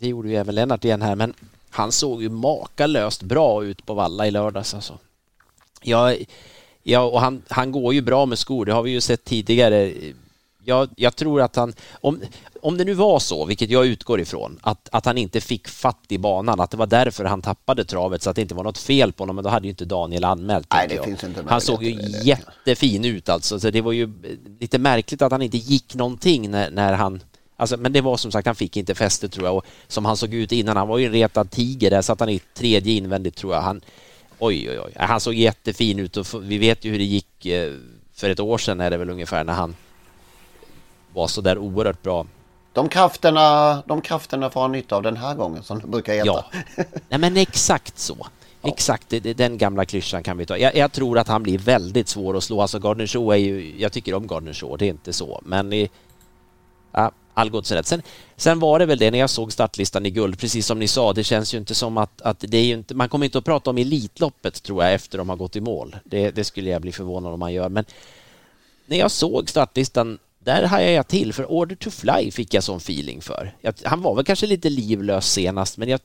[0.00, 1.34] det gjorde ju även Lennart igen här, men
[1.70, 4.98] han såg ju makalöst bra ut på valla i lördags alltså.
[5.82, 6.14] Ja,
[6.86, 9.92] ja och han, han går ju bra med skor, det har vi ju sett tidigare.
[10.64, 12.20] Jag, jag tror att han, om,
[12.60, 16.04] om det nu var så, vilket jag utgår ifrån, att, att han inte fick fatt
[16.08, 18.78] i banan, att det var därför han tappade travet så att det inte var något
[18.78, 20.66] fel på honom, men då hade ju inte Daniel anmält.
[20.72, 24.12] Nej, det finns inte han såg ju jättefin ut alltså, så det var ju
[24.60, 27.20] lite märkligt att han inte gick någonting när, när han
[27.58, 30.16] Alltså, men det var som sagt, han fick inte fäste tror jag och som han
[30.16, 33.36] såg ut innan, han var ju en retad tiger, där satt han i tredje invändigt
[33.36, 33.60] tror jag.
[33.60, 33.80] Han,
[34.38, 37.72] oj, oj, oj, han såg jättefin ut och vi vet ju hur det gick eh,
[38.14, 39.76] för ett år sedan är det väl ungefär när han
[41.12, 42.26] var så där oerhört bra.
[42.72, 46.26] De krafterna, de krafterna får han nytta av den här gången som det brukar heta.
[46.26, 46.44] Ja,
[47.08, 48.26] Nej, men exakt så.
[48.62, 50.58] Exakt, det, den gamla klyschan kan vi ta.
[50.58, 52.60] Jag, jag, tror att han blir väldigt svår att slå.
[52.60, 55.40] Alltså Gardner Shaw är ju, jag tycker om Gardner Shaw, det är inte så.
[55.44, 55.90] Men i,
[56.92, 57.86] ja, Algots rätt.
[57.86, 58.02] Sen,
[58.36, 61.12] sen var det väl det när jag såg startlistan i guld, precis som ni sa,
[61.12, 63.44] det känns ju inte som att, att det är ju inte, man kommer inte att
[63.44, 65.96] prata om Elitloppet tror jag efter de har gått i mål.
[66.04, 67.84] Det, det skulle jag bli förvånad om man gör, men
[68.86, 72.76] när jag såg startlistan där hajade jag till, för Order to Fly fick jag sån
[72.76, 73.56] feeling för.
[73.60, 76.00] Jag, han var väl kanske lite livlös senast, men jag,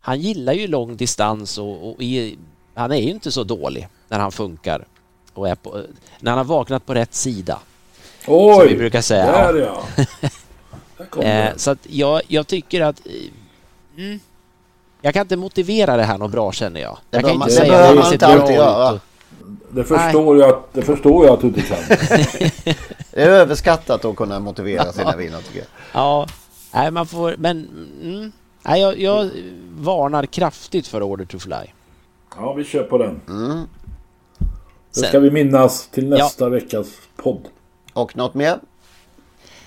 [0.00, 2.38] han gillar ju lång distans och, och i,
[2.74, 4.86] han är ju inte så dålig när han funkar
[5.32, 5.82] och är på,
[6.20, 7.60] när han har vaknat på rätt sida.
[8.28, 9.52] Oj, som vi brukar säga.
[9.52, 11.22] Där ja.
[11.22, 14.20] eh, så att jag, jag tycker att eh, mm,
[15.00, 16.98] jag kan inte motivera det här något bra känner jag.
[17.10, 19.00] Det jag kan inte det säga behöver man inte alltid göra.
[19.70, 21.78] Det förstår, jag att, det förstår jag att du inte kan.
[23.10, 25.68] det är överskattat att kunna motivera sina vinnare tycker jag.
[25.92, 26.26] Ja,
[26.74, 27.68] nej man får, men
[28.02, 29.30] mm, nej, jag, jag
[29.78, 31.54] varnar kraftigt för Order to Fly.
[32.36, 33.20] Ja, vi kör på den.
[33.28, 33.64] Mm.
[34.94, 36.48] Det ska vi minnas till nästa Ja.
[36.48, 37.48] veckas podd.
[37.98, 38.60] Och något mer?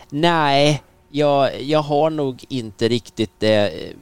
[0.10, 3.94] Nej, jag, jag har nog inte riktigt det.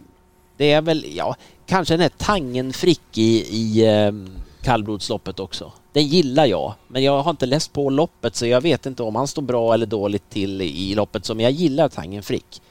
[0.58, 4.30] Det är väl, ja, kanske den här Tangen Frick i, i ehm,
[4.62, 5.72] kallblodsloppet också.
[5.94, 9.16] Den gillar jag, men jag har inte läst på loppet så jag vet inte om
[9.16, 11.26] han står bra eller dåligt till i loppet.
[11.26, 12.62] som men jag gillar Tangen Frick.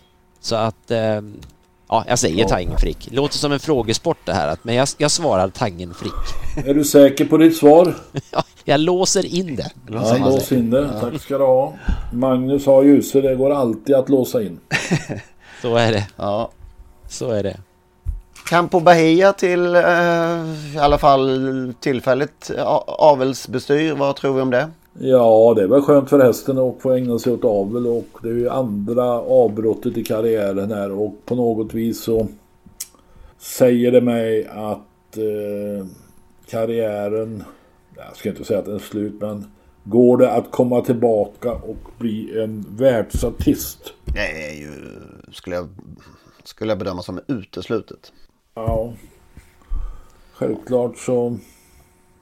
[0.40, 1.20] Så att, eh,
[1.88, 2.48] ja, jag säger Ja.
[2.48, 3.08] Tangen Frick.
[3.10, 6.12] Låter som en frågesport det här, men jag, jag svarar Tangen Frick.
[6.66, 7.94] Är du säker på ditt svar?
[8.30, 9.70] Ja, jag låser in det.
[9.90, 11.00] Ja, lås in det.
[11.00, 11.74] Tack ska du ha.
[12.12, 14.60] Magnus har ljuse, det går alltid att låsa in.
[15.62, 16.06] Så är det.
[16.16, 16.50] Ja.
[17.08, 17.56] Så är det.
[18.48, 19.82] Campo Bahia till eh,
[20.74, 22.50] i alla fall tillfälligt
[22.86, 23.92] avelsbestyr.
[23.92, 24.70] Vad tror vi om det?
[25.00, 28.28] Ja, det är väl skönt för hästen att få ägna sig åt avel och det
[28.28, 32.26] är ju andra avbrottet i karriären här och på något vis så
[33.38, 35.86] säger det mig att eh,
[36.46, 37.44] karriären,
[37.96, 39.50] jag ska inte säga att den är slut men
[39.84, 43.92] går det att komma tillbaka och bli en världsartist?
[44.04, 44.70] Det är ju,
[45.32, 45.68] skulle jag,
[46.44, 48.12] skulle jag bedöma som uteslutet.
[48.54, 48.92] Ja,
[50.32, 51.38] självklart så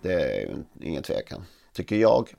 [0.02, 0.48] Det är ju
[0.80, 1.42] ingen tvekan,
[1.76, 2.34] tycker jag.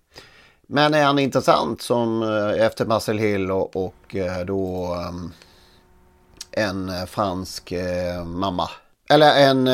[0.67, 5.31] Men är han intressant som eh, efter Marcel Hill och, och eh, då ehm,
[6.51, 8.69] en fransk eh, mamma.
[9.09, 9.69] Eller en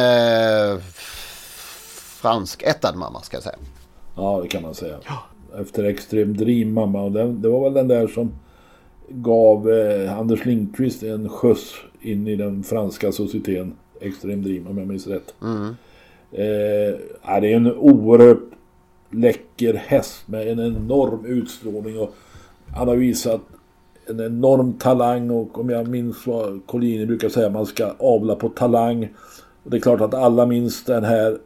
[2.22, 3.56] fransk ättad mamma ska jag säga.
[4.16, 4.98] Ja, det kan man säga.
[5.60, 7.02] Efter Extreme Dream mamma.
[7.02, 8.32] Och den, det var väl den där som
[9.10, 13.76] gav eh, Anders Lindqvist en skjuts in i den franska societeten.
[14.02, 15.34] Extreme Dream om jag minns rätt.
[15.42, 15.76] Mm.
[16.32, 18.44] Eh, ja, det är en oerhört
[19.14, 22.00] läcker häst med en enorm utstrålning.
[22.00, 22.16] Och
[22.74, 23.42] han har visat
[24.08, 28.50] en enorm talang och om jag minns vad Collini brukar säga man ska avla på
[28.50, 29.10] talang.
[29.64, 31.38] Och det är klart att alla minns den här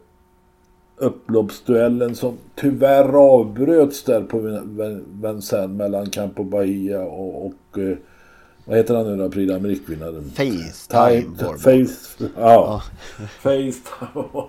[0.96, 4.60] upploppsduellen som tyvärr avbröts där på
[5.22, 7.96] Vincennes mellan Campo Bahia och, och eh,
[8.64, 10.30] vad heter han nu då, Prix d'Amérique-vinnaren?
[10.30, 11.36] Facetime.
[11.36, 12.82] Time- Face, ja.
[13.40, 14.42] Facetime.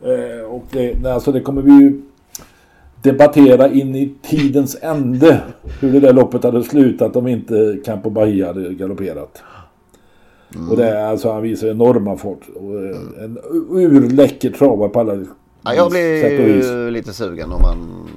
[0.00, 2.02] Eh, och det, alltså det kommer vi ju
[3.02, 5.40] debattera in i tidens ände
[5.80, 9.42] hur det där loppet hade slutat om inte Campo Bahia hade galopperat.
[10.70, 12.40] Och det är alltså han visar enorma fart.
[12.54, 13.38] Och eh, en
[13.70, 15.24] urläcker travare på alla
[15.62, 18.08] Ja, jag blir lite sugen om man...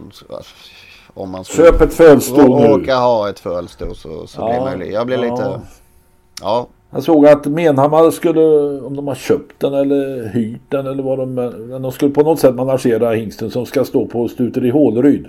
[1.13, 2.67] Om man Köp ett fölstå nu.
[2.67, 4.93] Råkar ha ett fölstå så, så Ja, blir man ju...
[4.93, 5.23] Jag blir ja.
[5.23, 5.61] lite...
[6.41, 6.67] Ja.
[6.91, 8.41] Jag såg att Menhammar skulle,
[8.81, 11.33] om de har köpt den eller hyrt den eller vad de...
[11.33, 15.27] Men de skulle på något sätt managera hingsten som ska stå på Stuteri Håleryd.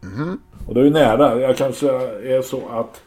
[0.00, 0.40] Mhm.
[0.66, 1.40] Och det är ju nära.
[1.40, 1.86] Jag kanske
[2.36, 3.02] är så att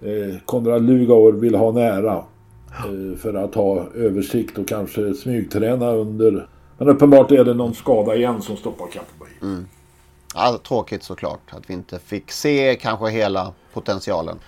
[0.00, 2.22] eh, Konrad Lugauer vill ha nära.
[2.68, 6.48] Eh, för att ha översikt och kanske smygträna under...
[6.78, 9.66] Men uppenbart är det någon skada igen som stoppar Campo Mm.
[10.34, 14.38] Ja, tråkigt såklart att vi inte fick se kanske hela potentialen.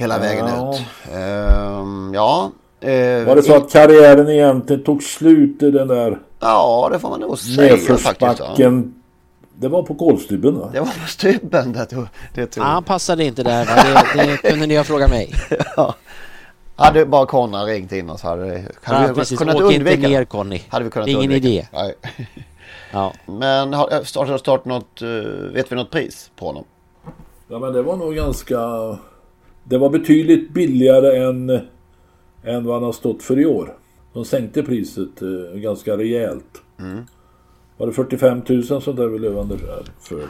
[0.00, 0.74] Hela vägen Ja.
[0.74, 0.80] ut.
[1.14, 2.50] Ehm, ja.
[2.80, 6.98] eh, Var det så i- att karriären egentligen tog slut i den där Ja, det
[6.98, 8.42] får man nog säga faktiskt.
[8.58, 8.72] Ja.
[9.58, 10.70] Det var på kolstybben va?
[10.72, 12.06] Det var på stubben det tog.
[12.34, 12.64] Det tog.
[12.64, 13.64] Ah, han passade inte där.
[13.64, 14.02] Va?
[14.14, 15.32] Det, det kunde ni ha frågat mig.
[15.76, 15.94] ja.
[16.76, 19.38] Hade bara Konrad ringt in oss hade, det- hade Ja, vi precis.
[19.38, 20.60] kunnat Åk undvika inte ner Conny.
[20.68, 21.66] Hade vi kunnat Det är ingen undvika idé.
[21.72, 21.94] Nej.
[22.92, 23.12] Ja.
[23.26, 25.08] Men har har startat start något, eh,
[25.54, 26.64] vet vi något pris på honom?
[27.48, 28.58] Ja men det var nog ganska...
[29.70, 31.50] Det var betydligt billigare än,
[32.44, 33.76] än vad han har stått för i år.
[34.12, 36.62] De sänkte priset eh, ganska rejält.
[36.80, 37.04] Mm.
[37.76, 39.58] Var det 45 000 sånt där vi levande
[40.00, 40.22] för?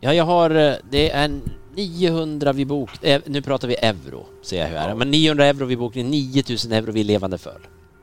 [0.00, 0.50] Ja, jag har...
[0.50, 1.40] eh, Det är
[1.76, 2.90] 900 vid bok...
[3.02, 4.94] Eh, nu pratar vi euro, ser jag här.
[4.94, 7.60] Men 900 euro vid bokning, 9000 euro vid levande föl.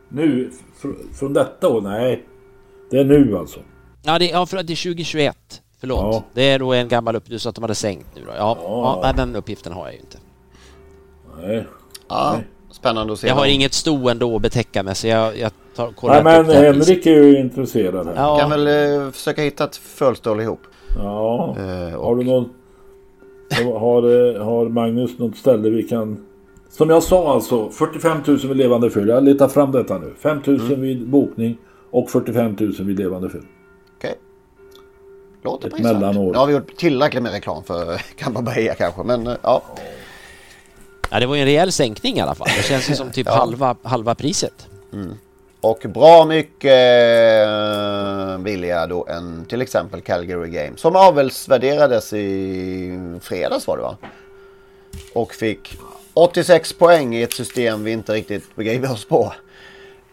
[0.09, 1.81] Nu, fr- från detta år?
[1.81, 2.25] Nej.
[2.91, 3.59] Det är nu alltså.
[4.03, 5.61] Ja, det, ja, för att det är 2021.
[5.79, 5.99] Förlåt.
[5.99, 6.23] Ja.
[6.33, 8.31] Det är då en gammal uppgift så att de hade sänkt nu då.
[8.37, 8.99] Ja, ja.
[9.03, 9.13] Ja.
[9.13, 10.17] den uppgiften har jag ju inte.
[11.41, 11.67] Nej.
[12.07, 12.37] Ja,
[12.71, 13.27] spännande att se.
[13.27, 16.55] Jag har inget sto ändå att betäcka med så jag, jag tar, kollar Nej men.
[16.55, 18.13] Henrik är ju intresserad här.
[18.15, 18.37] Ja.
[18.39, 20.61] Kan väl eh, försöka hitta ett fölstål ihop.
[20.97, 21.55] Ja.
[21.59, 22.49] Eh, och- Har du någon...
[23.79, 26.25] Har, eh, har Magnus något ställe vi kan...
[26.69, 29.07] Som jag sa alltså, 45 000 vid levande fyll.
[29.07, 30.13] Jag letar fram detta nu.
[30.19, 30.81] 5 000 Mm.
[30.81, 31.57] vid bokning
[31.91, 33.43] och 45 000 vid levande fyll.
[33.97, 34.13] Okej.
[35.43, 36.31] Låter Ett mellanår.
[36.31, 39.03] Nu har vi gjort tillräckligt med reklam för Bahia kanske.
[39.03, 39.61] Men eh, ja.
[41.15, 42.47] Ja, det var ju en rejäl sänkning i alla fall.
[42.57, 43.35] Det känns ju som typ Ja.
[43.35, 44.67] halva, halva priset.
[45.61, 46.71] Och bra mycket
[47.47, 50.79] eh, billigare då än till exempel Calgary Games.
[50.79, 53.97] Som avelsvärderades i fredags var det va?
[55.13, 55.77] Och fick
[56.13, 59.33] 86 poäng i ett system vi inte riktigt begriper oss på.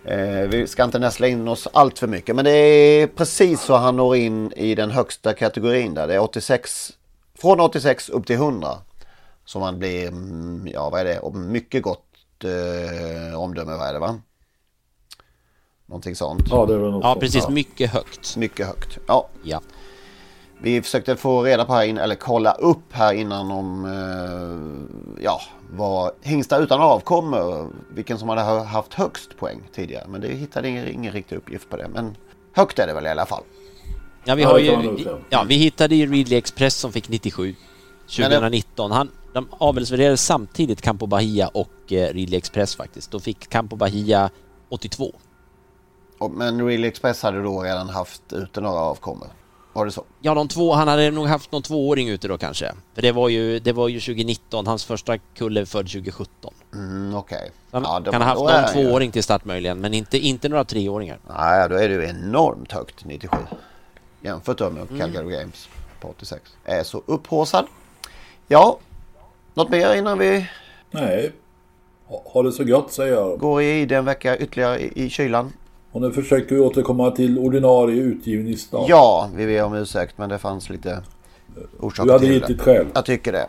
[0.05, 2.37] Eh, vi ska inte näsla in oss allt för mycket.
[2.37, 6.07] Men det är precis så han når in i den högsta kategorin där.
[6.07, 6.93] Det är 86,
[7.41, 8.69] från 86 upp till 100.
[9.45, 12.05] Så man blir, mm, ja vad är det, Och mycket gott
[12.45, 14.21] eh, omdöme vad är det va?
[15.87, 16.43] Någonting sånt.
[16.51, 17.49] Ja, det var något Ja, precis.
[17.49, 18.37] Mycket högt.
[18.37, 18.99] Mycket högt.
[19.07, 19.29] Ja.
[19.43, 19.61] Ja.
[20.61, 25.41] Vi försökte få reda på här in, eller kolla upp här innan om eh, ja,
[25.73, 30.05] vad hingstar utan avkommer, vilken som hade ha- haft högst poäng tidigare.
[30.09, 31.89] Men det hittade ingen, ingen riktig uppgift på det.
[31.89, 32.17] Men
[32.53, 33.43] högt är det väl i alla fall.
[34.25, 35.05] Ja, vi har ju...
[35.29, 37.55] Ja, vi hittade ju Ridley Express som fick 97
[38.17, 38.91] 2019.
[38.91, 43.11] Han, de avelsvärderade samtidigt Campo Bahia och eh, Ridley Express faktiskt.
[43.11, 44.31] Då fick Campo Bahia
[44.69, 45.13] 82.
[46.19, 49.29] Och, men Real Express hade då redan haft ute några avkommor.
[49.73, 50.05] Var det så?
[50.21, 52.73] Ja, de två, han hade nog haft någon tvååring ute då kanske.
[52.95, 56.55] För det var ju, det var ju 2019, hans första kull är född 2017.
[56.75, 57.51] Mm, Okej.
[57.71, 60.19] Han Ja, då- kan ha haft någon han ju- tvååring till start möjligen, men inte,
[60.19, 61.19] inte några treåringar.
[61.39, 63.37] Nej, då är det ju enormt högt 97.
[64.23, 64.99] Jämfört med Mm.
[65.01, 65.69] Calgary Games
[66.01, 66.43] på 86.
[66.65, 67.67] Är så upphaussad.
[68.49, 68.79] Ja,
[69.55, 70.47] något mer innan vi
[70.91, 71.33] Nej.
[72.25, 73.39] Ha, det så gott säger jag.
[73.39, 75.53] går i den vecka ytterligare i, i kylan?
[75.93, 78.85] Och nu försöker vi återkomma till ordinarie utgivningsdag.
[78.89, 81.03] Ja, vi ber om ursäkt men det fanns lite
[81.81, 82.63] orsaker Du hade till det.
[82.63, 82.87] skäl.
[82.95, 83.47] Jag tycker det.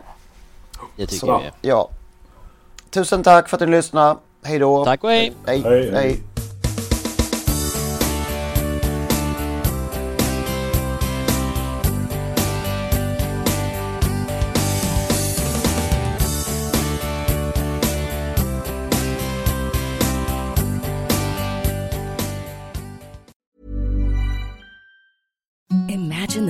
[0.96, 1.38] Det tycker Så.
[1.38, 1.68] vi.
[1.68, 1.88] Ja.
[2.90, 4.18] Tusen tack för att ni lyssnade.
[4.42, 4.84] Hej då.
[4.84, 5.32] Tack och hej!
[5.46, 5.62] Hej.
[5.64, 5.90] Hej.
[5.92, 6.10] hej.
[6.10, 6.43] Imagine